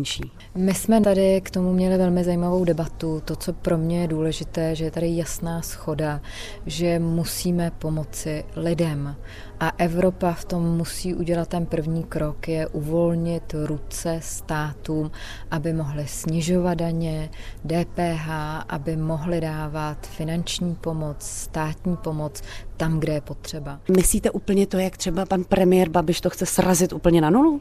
My 0.54 0.74
jsme 0.74 1.00
tady 1.00 1.40
k 1.40 1.50
tomu 1.50 1.72
měli 1.72 1.98
velmi 1.98 2.24
zajímavou 2.24 2.64
debatu. 2.64 3.22
To, 3.24 3.36
co 3.36 3.52
pro 3.52 3.78
mě 3.78 4.00
je 4.00 4.08
důležité, 4.08 4.74
že 4.74 4.84
je 4.84 4.90
tady 4.90 5.16
jasná 5.16 5.62
schoda, 5.62 6.20
že 6.66 6.98
musíme 6.98 7.70
pomoci 7.70 8.44
lidem. 8.56 9.16
A 9.60 9.72
Evropa 9.78 10.32
v 10.32 10.44
tom 10.44 10.76
musí 10.76 11.14
udělat 11.14 11.48
ten 11.48 11.66
první 11.66 12.04
krok, 12.04 12.48
je 12.48 12.66
uvolnit 12.66 13.54
ruce 13.64 14.20
státům, 14.22 15.10
aby 15.50 15.72
mohly 15.72 16.06
snižovat 16.06 16.74
daně, 16.74 17.30
DPH, 17.66 18.28
aby 18.68 18.96
mohly 18.96 19.40
dávat 19.40 20.06
finanční 20.06 20.74
pomoc, 20.74 21.16
státní 21.20 21.96
pomoc 21.96 22.42
tam, 22.76 23.00
kde 23.00 23.12
je 23.12 23.20
potřeba. 23.20 23.80
Myslíte 23.96 24.30
úplně 24.30 24.66
to, 24.66 24.78
jak 24.78 24.96
třeba 24.96 25.26
pan 25.26 25.44
premiér 25.44 25.88
Babiš 25.88 26.20
to 26.20 26.30
chce 26.30 26.46
srazit 26.46 26.92
úplně 26.92 27.20
na 27.20 27.30
nulu? 27.30 27.60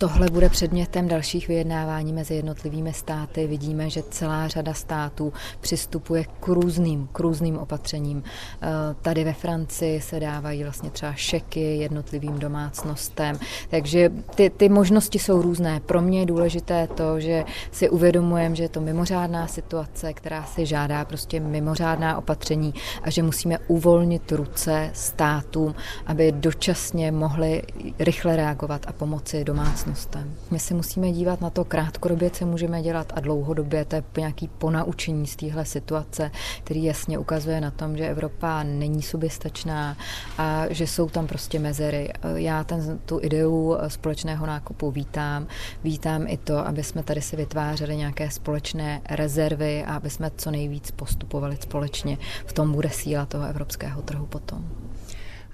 Tohle 0.00 0.30
bude 0.30 0.48
předmětem 0.48 1.08
dalších 1.08 1.48
vyjednávání 1.48 2.12
mezi 2.12 2.34
jednotlivými 2.34 2.92
státy. 2.92 3.46
Vidíme, 3.46 3.90
že 3.90 4.02
celá 4.02 4.48
řada 4.48 4.74
států 4.74 5.32
přistupuje 5.60 6.24
k 6.24 6.48
různým, 6.48 7.08
k 7.12 7.20
různým 7.20 7.58
opatřením. 7.58 8.22
Eh, 8.62 8.68
tady 9.02 9.24
ve 9.24 9.32
Francii 9.32 10.00
se 10.00 10.20
dávají 10.20 10.62
vlastně 10.62 10.90
třeba 10.90 11.12
šeky 11.12 11.76
jednotlivým 11.76 12.38
domácnostem, 12.38 13.38
takže 13.70 14.10
ty, 14.34 14.50
ty 14.50 14.68
možnosti 14.68 15.18
jsou 15.18 15.42
různé. 15.42 15.80
Pro 15.80 16.02
mě 16.02 16.20
je 16.20 16.26
důležité 16.26 16.86
to, 16.86 17.20
že 17.20 17.44
si 17.72 17.90
uvědomujeme, 17.90 18.56
že 18.56 18.62
je 18.62 18.68
to 18.68 18.80
mimořádná 18.80 19.46
situace, 19.46 20.12
která 20.12 20.44
si 20.44 20.66
žádá 20.66 21.04
prostě 21.04 21.40
mimořádná 21.40 22.18
opatření 22.18 22.74
a 23.02 23.10
že 23.10 23.22
musíme 23.22 23.58
uvolnit 23.58 24.32
ruce 24.32 24.90
státům, 24.92 25.74
aby 26.06 26.32
dočasně 26.32 27.12
mohli 27.12 27.62
rychle 27.98 28.36
reagovat 28.36 28.86
a 28.86 28.92
pomoci 28.92 29.44
domácnostem 29.44 29.89
budoucnostem. 29.90 30.34
My 30.50 30.58
si 30.58 30.74
musíme 30.74 31.12
dívat 31.12 31.40
na 31.40 31.50
to 31.50 31.64
krátkodobě, 31.64 32.30
co 32.30 32.46
můžeme 32.46 32.82
dělat 32.82 33.12
a 33.16 33.20
dlouhodobě 33.20 33.84
to 33.84 33.96
je 33.96 34.02
nějaký 34.18 34.48
ponaučení 34.48 35.26
z 35.26 35.36
téhle 35.36 35.64
situace, 35.64 36.30
který 36.64 36.84
jasně 36.84 37.18
ukazuje 37.18 37.60
na 37.60 37.70
tom, 37.70 37.96
že 37.96 38.08
Evropa 38.08 38.62
není 38.62 39.02
soběstačná 39.02 39.96
a 40.38 40.64
že 40.70 40.86
jsou 40.86 41.08
tam 41.08 41.26
prostě 41.26 41.58
mezery. 41.58 42.12
Já 42.34 42.64
ten, 42.64 42.98
tu 43.06 43.20
ideu 43.22 43.76
společného 43.88 44.46
nákupu 44.46 44.90
vítám. 44.90 45.46
Vítám 45.84 46.26
i 46.26 46.36
to, 46.36 46.66
aby 46.66 46.82
jsme 46.82 47.02
tady 47.02 47.22
si 47.22 47.36
vytvářeli 47.36 47.96
nějaké 47.96 48.30
společné 48.30 49.00
rezervy 49.10 49.84
a 49.84 49.94
aby 49.96 50.10
jsme 50.10 50.30
co 50.36 50.50
nejvíc 50.50 50.90
postupovali 50.90 51.56
společně. 51.56 52.18
V 52.46 52.52
tom 52.52 52.72
bude 52.72 52.90
síla 52.90 53.26
toho 53.26 53.46
evropského 53.46 54.02
trhu 54.02 54.26
potom. 54.26 54.89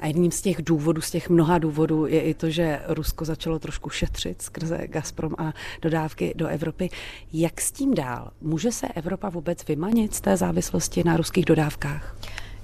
A 0.01 0.07
jedním 0.07 0.31
z 0.31 0.43
těch 0.43 0.63
důvodů, 0.63 1.01
z 1.01 1.11
těch 1.11 1.29
mnoha 1.29 1.59
důvodů 1.59 2.07
je 2.07 2.21
i 2.21 2.35
to, 2.35 2.51
že 2.51 2.81
Rusko 2.89 3.25
začalo 3.25 3.59
trošku 3.59 3.91
šetřit 3.91 4.43
skrze 4.43 4.79
Gazprom 4.87 5.35
a 5.39 5.53
dodávky 5.83 6.33
do 6.37 6.47
Evropy. 6.47 6.91
Jak 7.33 7.61
s 7.61 7.73
tím 7.73 7.95
dál? 7.95 8.31
Může 8.41 8.73
se 8.73 8.89
Evropa 8.89 9.29
vůbec 9.29 9.67
vymanit 9.67 10.15
z 10.15 10.21
té 10.21 10.37
závislosti 10.37 11.05
na 11.05 11.17
ruských 11.17 11.45
dodávkách? 11.45 12.17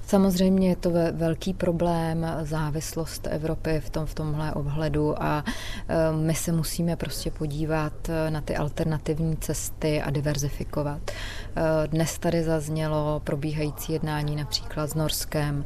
Samozřejmě 0.07 0.69
je 0.69 0.77
to 0.77 0.91
velký 1.13 1.55
problém, 1.55 2.27
závislost 2.43 3.29
Evropy 3.31 3.81
v, 3.81 3.91
tom, 3.91 4.07
v 4.07 4.15
tomhle 4.15 4.53
ohledu 4.53 5.23
a 5.23 5.45
e, 5.89 6.17
my 6.17 6.35
se 6.35 6.53
musíme 6.53 6.97
prostě 6.97 7.31
podívat 7.31 8.09
e, 8.09 8.31
na 8.31 8.41
ty 8.41 8.57
alternativní 8.57 9.37
cesty 9.37 10.03
a 10.03 10.11
diverzifikovat. 10.11 11.11
E, 11.11 11.89
dnes 11.89 12.19
tady 12.19 12.43
zaznělo 12.43 13.21
probíhající 13.25 13.93
jednání 13.93 14.37
například 14.37 14.91
s 14.91 14.95
Norskem, 14.95 15.65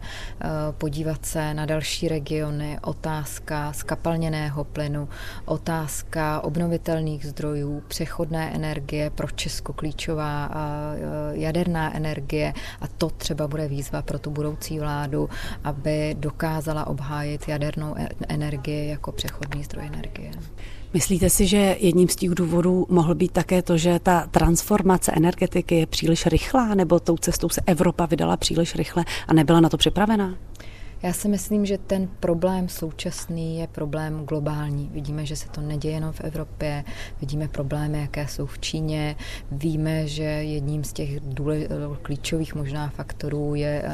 podívat 0.78 1.26
se 1.26 1.54
na 1.54 1.66
další 1.66 2.08
regiony, 2.08 2.78
otázka 2.82 3.72
skapalněného 3.72 4.64
plynu, 4.64 5.08
otázka 5.44 6.40
obnovitelných 6.40 7.26
zdrojů, 7.26 7.82
přechodné 7.88 8.54
energie, 8.54 9.10
pro 9.10 9.28
Česko 9.30 9.72
klíčová 9.72 10.50
jaderná 11.32 11.96
energie 11.96 12.54
a 12.80 12.88
to 12.88 13.10
třeba 13.10 13.48
bude 13.48 13.68
výzva 13.68 14.02
pro 14.02 14.18
tu 14.26 14.30
budoucí 14.30 14.78
vládu, 14.78 15.28
aby 15.64 16.16
dokázala 16.18 16.86
obhájit 16.86 17.48
jadernou 17.48 17.94
e- 17.96 18.08
energii 18.28 18.88
jako 18.88 19.12
přechodný 19.12 19.64
zdroj 19.64 19.86
energie. 19.86 20.30
Myslíte 20.94 21.30
si, 21.30 21.46
že 21.46 21.76
jedním 21.80 22.08
z 22.08 22.16
těch 22.16 22.30
důvodů 22.30 22.86
mohl 22.88 23.14
být 23.14 23.32
také 23.32 23.62
to, 23.62 23.78
že 23.78 23.98
ta 23.98 24.26
transformace 24.30 25.12
energetiky 25.16 25.74
je 25.74 25.86
příliš 25.86 26.26
rychlá, 26.26 26.74
nebo 26.74 27.00
tou 27.00 27.16
cestou 27.16 27.48
se 27.48 27.60
Evropa 27.66 28.06
vydala 28.06 28.36
příliš 28.36 28.74
rychle 28.74 29.04
a 29.28 29.34
nebyla 29.34 29.60
na 29.60 29.68
to 29.68 29.76
připravená? 29.76 30.34
Já 31.06 31.12
si 31.12 31.28
myslím, 31.28 31.66
že 31.66 31.78
ten 31.78 32.08
problém 32.20 32.68
současný 32.68 33.58
je 33.58 33.66
problém 33.66 34.24
globální. 34.24 34.90
Vidíme, 34.92 35.26
že 35.26 35.36
se 35.36 35.48
to 35.48 35.60
neděje 35.60 35.94
jenom 35.94 36.12
v 36.12 36.20
Evropě, 36.20 36.84
vidíme 37.20 37.48
problémy, 37.48 38.00
jaké 38.00 38.28
jsou 38.28 38.46
v 38.46 38.58
Číně, 38.58 39.16
víme, 39.50 40.06
že 40.06 40.24
jedním 40.24 40.84
z 40.84 40.92
těch 40.92 41.10
klíčových 42.02 42.54
možná 42.54 42.88
faktorů 42.88 43.54
je 43.54 43.82
eh, 43.84 43.90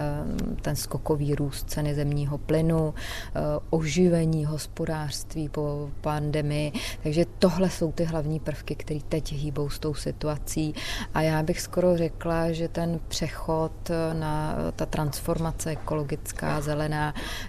ten 0.62 0.76
skokový 0.76 1.34
růst 1.34 1.70
ceny 1.70 1.94
zemního 1.94 2.38
plynu, 2.38 2.94
eh, 2.94 3.40
oživení 3.70 4.44
hospodářství 4.44 5.48
po 5.48 5.90
pandemii. 6.00 6.72
Takže 7.02 7.26
tohle 7.38 7.70
jsou 7.70 7.92
ty 7.92 8.04
hlavní 8.04 8.40
prvky, 8.40 8.74
které 8.74 9.00
teď 9.08 9.32
hýbou 9.32 9.70
s 9.70 9.78
tou 9.78 9.94
situací. 9.94 10.74
A 11.14 11.22
já 11.22 11.42
bych 11.42 11.60
skoro 11.60 11.96
řekla, 11.96 12.52
že 12.52 12.68
ten 12.68 13.00
přechod 13.08 13.90
na 14.12 14.56
ta 14.76 14.86
transformace 14.86 15.70
ekologická, 15.70 16.60
zelená, 16.60 17.01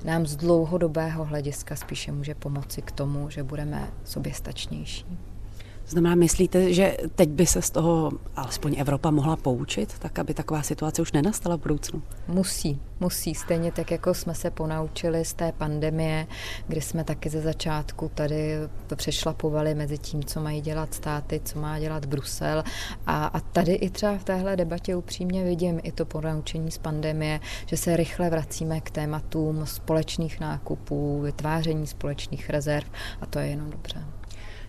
nám 0.04 0.26
z 0.26 0.36
dlouhodobého 0.36 1.26
hlediska 1.26 1.76
spíše 1.76 2.12
může 2.12 2.36
pomoci 2.36 2.82
k 2.82 2.92
tomu, 2.92 3.30
že 3.30 3.44
budeme 3.44 3.88
soběstačnější. 4.04 5.33
Znamená, 5.88 6.16
myslíte, 6.16 6.74
že 6.74 6.98
teď 7.16 7.30
by 7.30 7.46
se 7.46 7.62
z 7.62 7.70
toho 7.70 8.12
alespoň 8.36 8.76
Evropa 8.78 9.12
mohla 9.12 9.36
poučit, 9.36 10.00
tak 10.00 10.20
aby 10.20 10.34
taková 10.34 10.62
situace 10.62 11.02
už 11.02 11.12
nenastala 11.12 11.58
v 11.58 11.60
budoucnu? 11.60 12.02
Musí, 12.28 12.80
musí. 13.00 13.36
Stejně 13.36 13.72
tak, 13.72 13.92
jako 13.92 14.14
jsme 14.14 14.36
se 14.36 14.52
ponaučili 14.52 15.26
z 15.26 15.34
té 15.34 15.52
pandemie, 15.52 16.28
kdy 16.68 16.82
jsme 16.82 17.04
taky 17.04 17.30
ze 17.30 17.42
začátku 17.42 18.12
tady 18.16 18.56
přešlapovali 18.96 19.76
mezi 19.76 19.98
tím, 19.98 20.24
co 20.24 20.42
mají 20.42 20.62
dělat 20.62 20.94
státy, 20.94 21.42
co 21.46 21.60
má 21.60 21.80
dělat 21.80 22.06
Brusel. 22.06 22.64
A, 23.06 23.26
a 23.26 23.40
tady 23.40 23.74
i 23.74 23.90
třeba 23.90 24.18
v 24.18 24.24
téhle 24.24 24.56
debatě 24.56 24.96
upřímně 24.96 25.44
vidím 25.44 25.80
i 25.84 25.92
to 25.92 26.06
ponaučení 26.06 26.72
z 26.72 26.78
pandemie, 26.78 27.40
že 27.66 27.78
se 27.78 27.98
rychle 27.98 28.30
vracíme 28.30 28.82
k 28.82 28.92
tématům 28.92 29.66
společných 29.66 30.40
nákupů, 30.40 31.22
vytváření 31.22 31.88
společných 31.88 32.50
rezerv 32.50 32.88
a 33.22 33.26
to 33.26 33.40
je 33.40 33.48
jenom 33.48 33.70
dobře. 33.70 34.06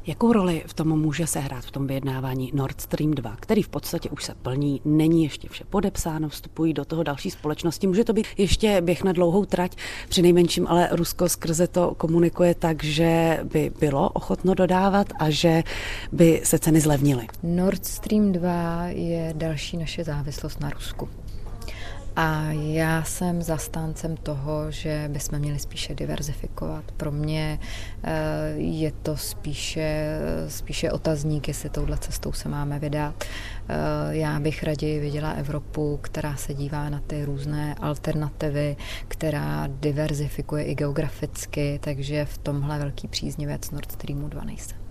Jakou 0.06 0.32
roli 0.32 0.62
v 0.66 0.74
tom 0.74 1.00
může 1.00 1.26
sehrát 1.26 1.64
v 1.64 1.70
tom 1.70 1.86
vyjednávání 1.86 2.50
Nord 2.54 2.80
Stream 2.80 3.10
2, 3.10 3.36
který 3.40 3.62
v 3.62 3.68
podstatě 3.68 4.10
už 4.10 4.24
se 4.24 4.34
plní, 4.34 4.80
není 4.84 5.22
ještě 5.22 5.48
vše 5.48 5.64
podepsáno, 5.70 6.28
vstupují 6.28 6.74
do 6.74 6.84
toho 6.84 7.02
další 7.02 7.30
společnosti. 7.30 7.86
Může 7.86 8.04
to 8.04 8.12
být 8.12 8.26
ještě 8.36 8.80
běh 8.80 9.04
na 9.04 9.12
dlouhou 9.12 9.44
trať, 9.44 9.76
při 10.08 10.22
nejmenším, 10.22 10.66
ale 10.66 10.88
Rusko 10.92 11.28
skrze 11.28 11.66
to 11.66 11.94
komunikuje 11.94 12.54
tak, 12.54 12.84
že 12.84 13.40
by 13.52 13.72
bylo 13.80 14.08
ochotno 14.08 14.54
dodávat 14.54 15.06
a 15.18 15.30
že 15.30 15.62
by 16.12 16.40
se 16.44 16.58
ceny 16.58 16.80
zlevnily. 16.80 17.26
Nord 17.42 17.84
Stream 17.84 18.32
2 18.32 18.86
je 18.86 19.34
další 19.36 19.76
naše 19.76 20.04
závislost 20.04 20.60
na 20.60 20.70
Rusku. 20.70 21.08
A 22.16 22.52
já 22.52 23.04
jsem 23.04 23.42
zastáncem 23.42 24.16
toho, 24.16 24.70
že 24.70 25.08
bychom 25.12 25.38
měli 25.38 25.58
spíše 25.58 25.94
diverzifikovat. 25.94 26.92
Pro 26.92 27.12
mě 27.12 27.58
eh, 28.02 28.12
je 28.56 28.92
to 28.92 29.16
spíše, 29.16 30.18
spíše 30.48 30.92
otazník, 30.92 31.48
jestli 31.48 31.70
touhle 31.70 31.98
cestou 31.98 32.32
se 32.32 32.48
máme 32.48 32.78
vydat. 32.78 33.24
Eh, 33.24 33.74
já 34.10 34.40
bych 34.40 34.62
raději 34.62 35.00
viděla 35.00 35.32
Evropu, 35.32 35.98
která 36.02 36.36
se 36.36 36.54
dívá 36.54 36.88
na 36.88 37.00
ty 37.06 37.24
různé 37.24 37.74
alternativy, 37.80 38.76
která 39.08 39.68
diverzifikuje 39.80 40.64
i 40.64 40.74
geograficky, 40.74 41.78
takže 41.82 42.24
v 42.24 42.38
tomhle 42.38 42.78
velký 42.78 43.08
příznivec 43.08 43.70
Nord 43.70 43.92
Streamu 43.92 44.28
2 44.28 44.44
nejsem. 44.44 44.83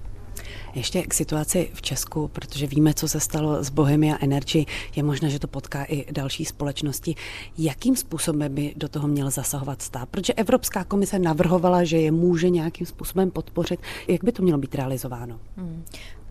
Ještě 0.75 1.01
k 1.01 1.13
situaci 1.13 1.69
v 1.73 1.81
Česku, 1.81 2.27
protože 2.27 2.67
víme, 2.67 2.93
co 2.93 3.07
se 3.07 3.19
stalo 3.19 3.63
s 3.63 3.69
Bohemia 3.69 4.17
Energy, 4.21 4.65
je 4.95 5.03
možné, 5.03 5.29
že 5.29 5.39
to 5.39 5.47
potká 5.47 5.83
i 5.83 6.13
další 6.13 6.45
společnosti. 6.45 7.15
Jakým 7.57 7.95
způsobem 7.95 8.53
by 8.53 8.73
do 8.77 8.87
toho 8.89 9.07
měl 9.07 9.29
zasahovat 9.29 9.81
stát? 9.81 10.09
Protože 10.09 10.33
Evropská 10.33 10.83
komise 10.83 11.19
navrhovala, 11.19 11.83
že 11.83 11.97
je 11.97 12.11
může 12.11 12.49
nějakým 12.49 12.87
způsobem 12.87 13.31
podpořit. 13.31 13.79
Jak 14.07 14.23
by 14.23 14.31
to 14.31 14.43
mělo 14.43 14.57
být 14.57 14.75
realizováno? 14.75 15.39
Hmm. 15.57 15.83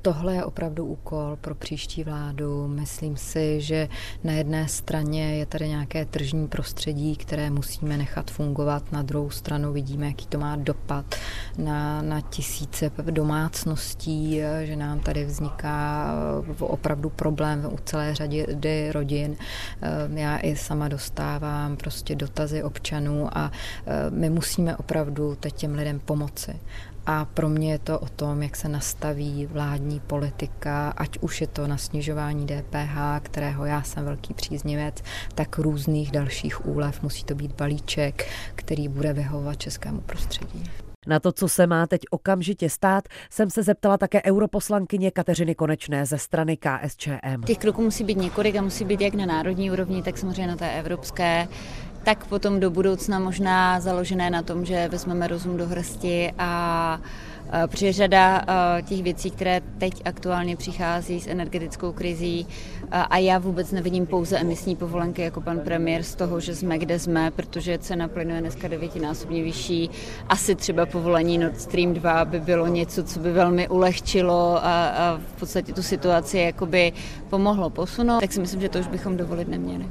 Tohle 0.03 0.35
je 0.35 0.45
opravdu 0.45 0.85
úkol 0.87 1.37
pro 1.41 1.55
příští 1.55 2.05
vládu. 2.05 2.69
Myslím 2.69 3.17
si, 3.17 3.61
že 3.61 3.88
na 4.25 4.33
jedné 4.33 4.69
straně 4.69 5.37
je 5.37 5.47
tady 5.47 5.69
nějaké 5.69 6.05
tržní 6.05 6.49
prostředí, 6.49 7.17
které 7.17 7.51
musíme 7.51 7.97
nechat 7.97 8.31
fungovat. 8.31 8.93
Na 8.93 9.03
druhou 9.03 9.31
stranu 9.31 9.73
vidíme, 9.73 10.07
jaký 10.07 10.27
to 10.27 10.38
má 10.38 10.57
dopad 10.57 11.15
na, 11.59 12.03
na 12.03 12.21
tisíce 12.21 12.91
domácností, 13.11 14.41
že 14.62 14.77
nám 14.77 15.01
tady 15.01 15.25
vzniká 15.25 16.09
eh, 16.61 16.65
opravdu 16.65 17.11
problém 17.11 17.69
u 17.73 17.79
celé 17.85 18.15
řady 18.15 18.47
rodin. 18.93 19.37
Eh, 19.83 20.21
já 20.21 20.38
i 20.38 20.57
sama 20.57 20.88
dostávám 20.88 21.77
prostě 21.77 22.15
dotazy 22.15 22.62
občanů 22.62 23.38
a 23.38 23.53
eh, 23.87 24.11
my 24.11 24.31
musíme 24.31 24.77
opravdu 24.77 25.35
teď 25.41 25.55
těm 25.55 25.75
lidem 25.75 26.01
pomoci. 26.01 26.61
A 27.07 27.25
pro 27.25 27.49
mě 27.49 27.73
je 27.73 27.79
to 27.79 27.99
o 27.99 28.09
tom, 28.09 28.43
jak 28.43 28.57
se 28.57 28.69
nastaví 28.69 29.47
vládní 29.47 30.01
politika, 30.01 30.95
ať 30.97 31.19
už 31.19 31.41
je 31.41 31.47
to 31.47 31.67
na 31.67 31.77
snižování 31.77 32.47
DPH, 32.47 33.21
kterého 33.23 33.65
já 33.65 33.83
jsem 33.83 34.05
velký 34.05 34.35
příznivec, 34.35 34.95
tak 35.35 35.59
různých 35.59 36.11
dalších 36.11 36.67
úlev. 36.67 37.03
Musí 37.03 37.25
to 37.25 37.35
být 37.35 37.53
balíček, 37.53 38.31
který 38.55 38.88
bude 38.88 39.12
vyhovovat 39.12 39.59
českému 39.59 40.01
prostředí. 40.01 40.71
Na 41.07 41.21
to, 41.21 41.33
co 41.33 41.49
se 41.49 41.67
má 41.67 41.87
teď 41.87 42.01
okamžitě 42.11 42.71
stát, 42.71 43.05
jsem 43.31 43.51
se 43.51 43.62
zeptala 43.62 43.99
také 43.99 44.23
europoslankyně 44.23 45.11
Kateřiny 45.11 45.55
Konečné 45.55 46.07
ze 46.07 46.19
strany 46.19 46.57
KSČM. 46.57 47.43
Těch 47.47 47.59
kroků 47.59 47.83
musí 47.83 48.05
být 48.05 48.19
několik 48.19 48.57
a 48.57 48.62
musí 48.62 48.85
být 48.85 49.01
jak 49.01 49.15
na 49.15 49.27
národní 49.27 49.71
úrovni, 49.71 50.03
tak 50.03 50.19
samozřejmě 50.19 50.47
na 50.47 50.57
té 50.57 50.79
evropské 50.79 51.49
tak 52.05 52.27
potom 52.27 52.61
do 52.61 52.71
budoucna 52.71 53.19
možná 53.19 53.81
založené 53.81 54.31
na 54.31 54.43
tom, 54.43 54.65
že 54.65 54.88
vezmeme 54.88 55.27
rozum 55.27 55.57
do 55.57 55.67
hrsti 55.67 56.33
a 56.38 57.01
Protože 57.67 57.93
řada 57.93 58.45
těch 58.83 59.03
věcí, 59.03 59.31
které 59.31 59.61
teď 59.79 60.03
aktuálně 60.05 60.57
přichází 60.57 61.21
s 61.21 61.27
energetickou 61.27 61.93
krizí, 61.93 62.47
a 62.91 63.19
já 63.19 63.38
vůbec 63.38 63.73
nevidím 63.73 64.07
pouze 64.07 64.38
emisní 64.38 64.77
povolenky 64.77 65.23
jako 65.23 65.41
pan 65.41 65.61
premiér 65.61 66.03
z 66.03 66.15
toho, 66.15 66.41
že 66.41 66.55
jsme 66.55 66.79
kde 66.79 66.99
jsme, 66.99 67.31
protože 67.31 67.79
cena 67.79 68.09
plynu 68.09 68.35
je 68.35 68.41
dneska 68.41 68.69
devětinásobně 68.69 69.43
vyšší. 69.43 69.91
Asi 70.29 70.55
třeba 70.55 70.87
povolení 70.87 71.38
Nord 71.38 71.61
Stream 71.61 71.95
2 71.95 72.25
by 72.25 72.41
bylo 72.41 72.67
něco, 72.67 73.05
co 73.05 73.21
by 73.21 73.33
velmi 73.33 73.69
ulehčilo 73.69 74.57
a, 74.65 74.88
a 74.88 75.21
v 75.37 75.41
podstatě 75.41 75.73
tu 75.73 75.83
situaci 75.83 76.38
jakoby 76.38 76.93
pomohlo 77.31 77.71
posunout, 77.71 78.21
tak 78.21 78.33
si 78.33 78.41
myslím, 78.41 78.61
že 78.61 78.69
to 78.69 78.79
už 78.79 78.87
bychom 78.87 79.17
dovolit 79.17 79.49
neměli. 79.49 79.87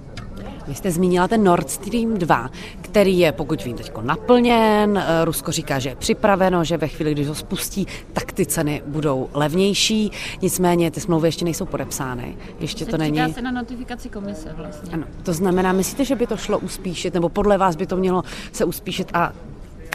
Vy 0.67 0.76
jste 0.76 0.91
zmínila 0.91 1.28
ten 1.28 1.43
Nord 1.43 1.69
Stream 1.69 2.13
2, 2.17 2.50
který 2.82 3.19
je, 3.19 3.32
pokud 3.32 3.63
vím, 3.63 3.78
teď 3.78 3.91
naplněn. 4.02 4.97
Eh, 4.97 5.26
Rusko 5.26 5.52
říká, 5.52 5.80
že 5.80 5.89
je 5.89 5.95
připraveno, 5.95 6.63
že 6.63 6.78
ve 6.78 6.88
chvíli, 6.88 7.12
když 7.12 7.28
ho 7.28 7.36
spustí, 7.36 7.88
tak 8.13 8.32
ty 8.32 8.45
ceny 8.45 8.82
budou 8.86 9.30
levnější. 9.34 10.12
Nicméně 10.41 10.91
ty 10.91 11.00
smlouvy 11.00 11.28
ještě 11.28 11.45
nejsou 11.45 11.65
podepsány. 11.65 12.38
Ještě 12.60 12.86
se 12.86 12.91
to 12.91 12.97
není. 12.97 13.34
se 13.34 13.41
na 13.41 13.52
notifikaci 13.52 14.10
komise 14.10 14.54
vlastně. 14.58 14.93
Ano, 14.93 15.04
to 15.24 15.34
znamená, 15.34 15.71
myslíte, 15.74 16.06
že 16.06 16.15
by 16.15 16.28
to 16.28 16.38
šlo 16.38 16.60
uspíšit, 16.60 17.13
nebo 17.13 17.30
podle 17.30 17.58
vás 17.58 17.76
by 17.76 17.88
to 17.88 17.95
mělo 17.95 18.24
se 18.52 18.65
uspíšit 18.65 19.12
a 19.13 19.34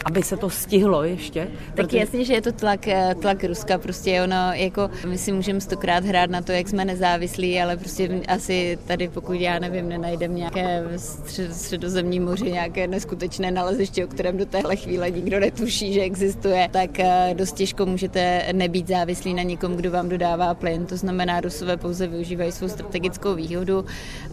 aby 0.05 0.23
se 0.23 0.37
to 0.37 0.49
stihlo 0.49 1.03
ještě. 1.03 1.47
Tak 1.75 1.75
protože... 1.75 1.97
jasně, 1.97 2.25
že 2.25 2.33
je 2.33 2.41
to 2.41 2.51
tlak, 2.51 2.87
eh, 2.87 3.15
tlak 3.21 3.43
Ruska, 3.43 3.77
prostě 3.77 4.21
ono, 4.21 4.53
jako 4.53 4.89
my 5.07 5.17
si 5.17 5.31
můžeme 5.31 5.61
stokrát 5.61 6.05
hrát 6.05 6.29
na 6.29 6.41
to, 6.41 6.51
jak 6.51 6.69
jsme 6.69 6.85
nezávislí, 6.85 7.61
ale 7.61 7.77
prostě 7.77 8.21
asi 8.27 8.79
tady, 8.87 9.07
pokud 9.07 9.33
já 9.33 9.59
nevím, 9.59 9.89
nenajdem 9.89 10.35
nějaké 10.35 10.83
střed, 10.95 11.55
středozemní 11.55 12.19
moři, 12.19 12.51
nějaké 12.51 12.87
neskutečné 12.87 13.51
naleziště, 13.51 14.05
o 14.05 14.07
kterém 14.07 14.37
do 14.37 14.45
téhle 14.45 14.75
chvíle 14.75 15.11
nikdo 15.11 15.39
netuší, 15.39 15.93
že 15.93 16.01
existuje, 16.01 16.69
tak 16.71 16.99
eh, 16.99 17.33
dost 17.33 17.51
těžko 17.51 17.85
můžete 17.85 18.43
nebýt 18.53 18.87
závislí 18.87 19.33
na 19.33 19.43
někom, 19.43 19.75
kdo 19.75 19.91
vám 19.91 20.09
dodává 20.09 20.53
plyn. 20.53 20.85
To 20.85 20.97
znamená, 20.97 21.41
Rusové 21.41 21.77
pouze 21.77 22.07
využívají 22.07 22.51
svou 22.51 22.67
strategickou 22.67 23.35
výhodu. 23.35 23.85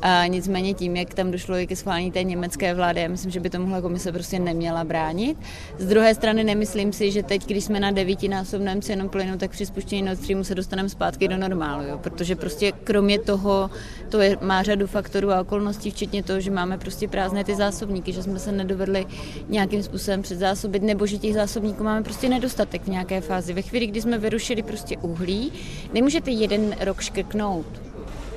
A 0.03 0.27
nicméně 0.27 0.75
tím, 0.75 0.97
jak 0.97 1.15
tam 1.15 1.31
došlo 1.31 1.57
i 1.57 1.67
ke 1.67 1.77
schválení 1.77 2.13
té 2.13 2.23
německé 2.23 2.75
vlády, 2.75 3.01
já 3.01 3.09
myslím, 3.09 3.31
že 3.31 3.41
by 3.41 3.51
tomuhle 3.51 3.83
komise 3.83 4.13
prostě 4.13 4.39
neměla 4.39 4.85
bránit. 4.85 5.39
Z 5.79 5.87
druhé 5.87 6.15
strany 6.15 6.45
nemyslím 6.45 6.93
si, 6.93 7.11
že 7.11 7.23
teď, 7.23 7.47
když 7.47 7.65
jsme 7.65 7.81
na 7.81 7.91
devítinásobném 7.91 8.83
cenu 8.83 9.09
plynu, 9.09 9.39
tak 9.39 9.51
při 9.51 9.67
spuštění 9.67 10.03
Nord 10.03 10.19
Streamu 10.19 10.45
se 10.45 10.55
dostaneme 10.55 10.89
zpátky 10.89 11.29
do 11.29 11.37
normálu, 11.37 11.85
jo? 11.85 11.99
protože 11.99 12.37
prostě 12.37 12.73
kromě 12.85 13.19
toho 13.19 13.71
to 14.09 14.21
je, 14.21 14.39
má 14.41 14.63
řadu 14.63 14.87
faktorů 14.87 15.33
a 15.33 15.41
okolností, 15.41 15.91
včetně 15.91 16.23
toho, 16.23 16.41
že 16.41 16.51
máme 16.51 16.79
prostě 16.79 17.09
prázdné 17.09 17.45
ty 17.45 17.55
zásobníky, 17.55 18.13
že 18.13 18.23
jsme 18.23 18.39
se 18.39 18.53
nedovedli 18.53 19.07
nějakým 19.49 19.83
způsobem 19.83 20.23
předzásobit, 20.23 20.83
nebo 20.83 21.07
že 21.07 21.19
těch 21.19 21.35
zásobníků 21.35 21.85
máme 21.85 22.03
prostě 22.03 22.29
nedostatek 22.29 22.83
v 22.83 22.89
nějaké 22.89 23.21
fázi. 23.21 23.53
Ve 23.53 23.63
chvíli, 23.63 23.87
kdy 23.87 24.03
jsme 24.03 24.19
vyrušili 24.19 24.63
prostě 24.63 24.97
uhlí, 24.97 25.53
nemůžete 25.93 26.31
jeden 26.31 26.77
rok 26.81 27.01
škrknout 27.01 27.67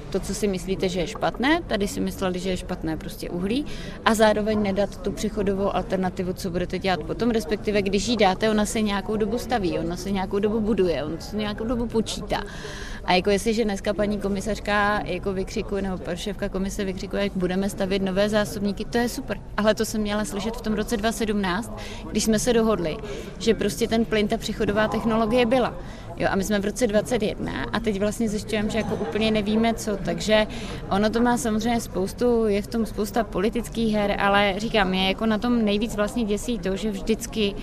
to, 0.09 0.19
co 0.19 0.33
si 0.33 0.47
myslíte, 0.47 0.89
že 0.89 0.99
je 0.99 1.07
špatné, 1.07 1.61
tady 1.67 1.87
si 1.87 1.99
mysleli, 1.99 2.39
že 2.39 2.49
je 2.49 2.57
špatné 2.57 2.97
prostě 2.97 3.29
uhlí 3.29 3.65
a 4.05 4.13
zároveň 4.13 4.61
nedat 4.63 5.01
tu 5.01 5.11
přechodovou 5.11 5.75
alternativu, 5.75 6.33
co 6.33 6.49
budete 6.49 6.79
dělat 6.79 7.03
potom, 7.03 7.29
respektive 7.29 7.81
když 7.81 8.07
ji 8.07 8.17
dáte, 8.17 8.49
ona 8.49 8.65
se 8.65 8.81
nějakou 8.81 9.17
dobu 9.17 9.37
staví, 9.37 9.79
ona 9.79 9.97
se 9.97 10.11
nějakou 10.11 10.39
dobu 10.39 10.61
buduje, 10.61 11.03
on 11.03 11.15
se 11.19 11.35
nějakou 11.35 11.65
dobu 11.65 11.87
počítá. 11.87 12.43
A 13.07 13.13
jako 13.13 13.29
jestliže 13.29 13.63
dneska 13.63 13.93
paní 13.93 14.19
komisařka 14.19 15.01
jako 15.05 15.33
vykřikuje, 15.33 15.81
nebo 15.81 15.97
šéfka 16.15 16.49
komise 16.49 16.85
vykřikuje, 16.85 17.23
jak 17.23 17.31
budeme 17.35 17.69
stavět 17.69 18.01
nové 18.01 18.29
zásobníky, 18.29 18.85
to 18.85 18.97
je 18.97 19.09
super. 19.09 19.39
Ale 19.57 19.75
to 19.75 19.85
jsem 19.85 20.01
měla 20.01 20.25
slyšet 20.25 20.55
v 20.55 20.61
tom 20.61 20.73
roce 20.73 20.97
2017, 20.97 21.79
když 22.11 22.23
jsme 22.23 22.39
se 22.39 22.53
dohodli, 22.53 22.97
že 23.39 23.53
prostě 23.53 23.87
ten 23.87 24.05
plyn, 24.05 24.27
ta 24.27 24.37
přechodová 24.37 24.87
technologie 24.87 25.45
byla. 25.45 25.73
Jo, 26.19 26.27
a 26.31 26.35
my 26.35 26.43
jsme 26.43 26.59
v 26.59 26.65
roce 26.65 26.87
21 26.87 27.63
a 27.73 27.79
teď 27.79 27.99
vlastně 27.99 28.29
zjišťujeme, 28.29 28.69
že 28.69 28.77
jako 28.77 28.95
úplně 28.95 29.31
nevíme 29.31 29.73
co, 29.73 29.97
takže 29.97 30.47
ono 30.89 31.09
to 31.09 31.21
má 31.21 31.37
samozřejmě 31.37 31.81
spoustu, 31.81 32.45
je 32.47 32.61
v 32.61 32.67
tom 32.67 32.85
spousta 32.85 33.23
politických 33.23 33.93
her, 33.93 34.15
ale 34.19 34.53
říkám, 34.57 34.93
je 34.93 35.07
jako 35.07 35.25
na 35.25 35.37
tom 35.37 35.65
nejvíc 35.65 35.95
vlastně 35.95 36.23
děsí 36.23 36.59
to, 36.59 36.75
že 36.75 36.91
vždycky 36.91 37.55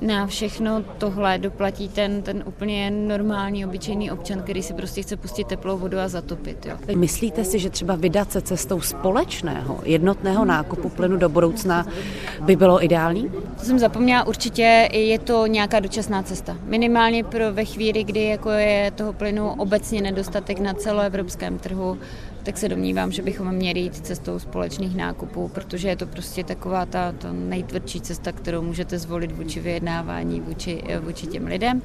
na 0.00 0.26
všechno 0.26 0.84
tohle 0.98 1.38
doplatí 1.38 1.88
ten, 1.88 2.22
ten 2.22 2.42
úplně 2.46 2.90
normální, 2.90 3.66
obyčejný 3.66 4.10
občan, 4.10 4.42
který 4.42 4.62
si 4.62 4.74
prostě 4.74 5.02
chce 5.02 5.16
pustit 5.16 5.46
teplou 5.46 5.78
vodu 5.78 5.98
a 5.98 6.08
zatopit. 6.08 6.66
Jo. 6.66 6.96
Myslíte 6.96 7.44
si, 7.44 7.58
že 7.58 7.70
třeba 7.70 7.94
vydat 7.94 8.32
se 8.32 8.40
cestou 8.40 8.80
společného, 8.80 9.80
jednotného 9.84 10.44
nákupu 10.44 10.88
plynu 10.88 11.16
do 11.16 11.28
budoucna 11.28 11.86
by 12.40 12.56
bylo 12.56 12.84
ideální? 12.84 13.30
To 13.58 13.64
jsem 13.64 13.78
zapomněla, 13.78 14.26
určitě 14.26 14.88
je 14.92 15.18
to 15.18 15.46
nějaká 15.46 15.80
dočasná 15.80 16.22
cesta. 16.22 16.56
Minimálně 16.64 17.24
pro 17.24 17.52
ve 17.52 17.64
chvíli, 17.64 18.04
kdy 18.04 18.24
jako 18.24 18.50
je 18.50 18.90
toho 18.90 19.12
plynu 19.12 19.50
obecně 19.50 20.02
nedostatek 20.02 20.60
na 20.60 20.74
celoevropském 20.74 21.58
trhu, 21.58 21.98
tak 22.48 22.58
se 22.58 22.68
domnívám, 22.68 23.12
že 23.12 23.22
bychom 23.22 23.52
měli 23.52 23.80
jít 23.80 23.96
cestou 23.96 24.38
společných 24.38 24.96
nákupů, 24.96 25.48
protože 25.48 25.88
je 25.88 25.96
to 25.96 26.06
prostě 26.06 26.44
taková 26.44 26.86
ta, 26.86 27.12
ta 27.12 27.32
nejtvrdší 27.32 28.00
cesta, 28.00 28.32
kterou 28.32 28.62
můžete 28.62 28.98
zvolit 28.98 29.32
vůči 29.32 29.60
vyjednávání, 29.60 30.40
vůči, 30.40 30.82
vůči 31.00 31.26
těm 31.26 31.46
lidem. 31.46 31.82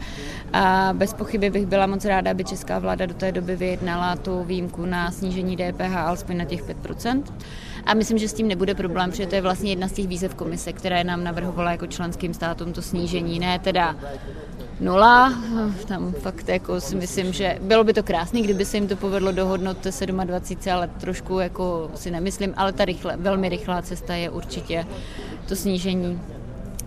A 0.53 0.93
bez 0.93 1.13
pochyby 1.13 1.49
bych 1.49 1.65
byla 1.65 1.87
moc 1.87 2.05
ráda, 2.05 2.31
aby 2.31 2.43
česká 2.43 2.79
vláda 2.79 3.05
do 3.05 3.13
té 3.13 3.31
doby 3.31 3.55
vyjednala 3.55 4.15
tu 4.15 4.43
výjimku 4.43 4.85
na 4.85 5.11
snížení 5.11 5.57
DPH 5.57 5.95
alespoň 5.95 6.37
na 6.37 6.45
těch 6.45 6.63
5%. 6.63 7.23
A 7.85 7.93
myslím, 7.93 8.17
že 8.17 8.27
s 8.27 8.33
tím 8.33 8.47
nebude 8.47 8.75
problém, 8.75 9.09
protože 9.09 9.27
to 9.27 9.35
je 9.35 9.41
vlastně 9.41 9.71
jedna 9.71 9.87
z 9.87 9.91
těch 9.91 10.07
výzev 10.07 10.35
komise, 10.35 10.73
která 10.73 11.03
nám 11.03 11.23
navrhovala 11.23 11.71
jako 11.71 11.87
členským 11.87 12.33
státům 12.33 12.73
to 12.73 12.81
snížení. 12.81 13.39
Ne 13.39 13.59
teda 13.59 13.95
nula, 14.79 15.33
tam 15.87 16.13
fakt 16.13 16.49
jako 16.49 16.81
si 16.81 16.95
myslím, 16.95 17.33
že 17.33 17.57
bylo 17.61 17.83
by 17.83 17.93
to 17.93 18.03
krásné, 18.03 18.41
kdyby 18.41 18.65
se 18.65 18.77
jim 18.77 18.87
to 18.87 18.95
povedlo 18.95 19.31
dohodnout 19.31 19.77
27, 20.23 20.69
ale 20.73 20.87
trošku 20.87 21.39
jako 21.39 21.91
si 21.95 22.11
nemyslím, 22.11 22.53
ale 22.57 22.73
ta 22.73 22.85
rychle, 22.85 23.17
velmi 23.17 23.49
rychlá 23.49 23.81
cesta 23.81 24.15
je 24.15 24.29
určitě 24.29 24.85
to 25.47 25.55
snížení 25.55 26.19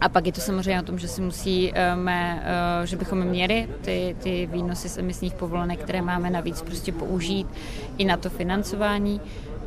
a 0.00 0.08
pak 0.08 0.26
je 0.26 0.32
to 0.32 0.40
samozřejmě 0.40 0.80
o 0.80 0.84
tom, 0.84 0.98
že 0.98 1.08
si 1.08 1.20
musíme, 1.20 2.42
eh, 2.44 2.86
že 2.86 2.96
bychom 2.96 3.24
měli 3.24 3.68
ty, 3.80 4.16
ty 4.22 4.48
výnosy 4.52 4.88
z 4.88 4.98
emisních 4.98 5.34
povolenek, 5.34 5.80
které 5.80 6.02
máme 6.02 6.30
navíc, 6.30 6.62
prostě 6.62 6.92
použít 6.92 7.46
i 7.98 8.04
na 8.04 8.16
to 8.16 8.30
financování. 8.30 9.20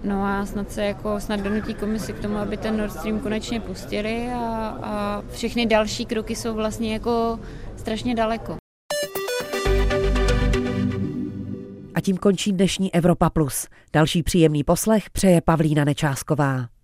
No 0.04 0.26
a 0.26 0.46
snad 0.46 0.72
se 0.72 0.86
jako 0.86 1.20
snad 1.20 1.40
donutí 1.40 1.74
komisi 1.74 2.14
k 2.14 2.20
tomu, 2.20 2.38
aby 2.38 2.58
ten 2.58 2.78
Nord 2.78 2.92
Stream 2.92 3.20
konečně 3.20 3.60
pustili 3.60 4.30
a, 4.34 4.78
a 4.84 5.24
všechny 5.32 5.66
další 5.66 6.06
kroky 6.06 6.36
jsou 6.36 6.54
vlastně 6.54 6.94
jako 6.94 7.40
strašně 7.80 8.16
daleko. 8.16 8.58
A 11.96 12.02
tím 12.02 12.18
končí 12.18 12.52
dnešní 12.52 12.96
Evropa 12.96 13.30
Plus. 13.30 13.68
Další 13.94 14.24
příjemný 14.24 14.64
poslech 14.64 15.10
přeje 15.10 15.42
Pavlína 15.42 15.84
Nečásková. 15.84 16.79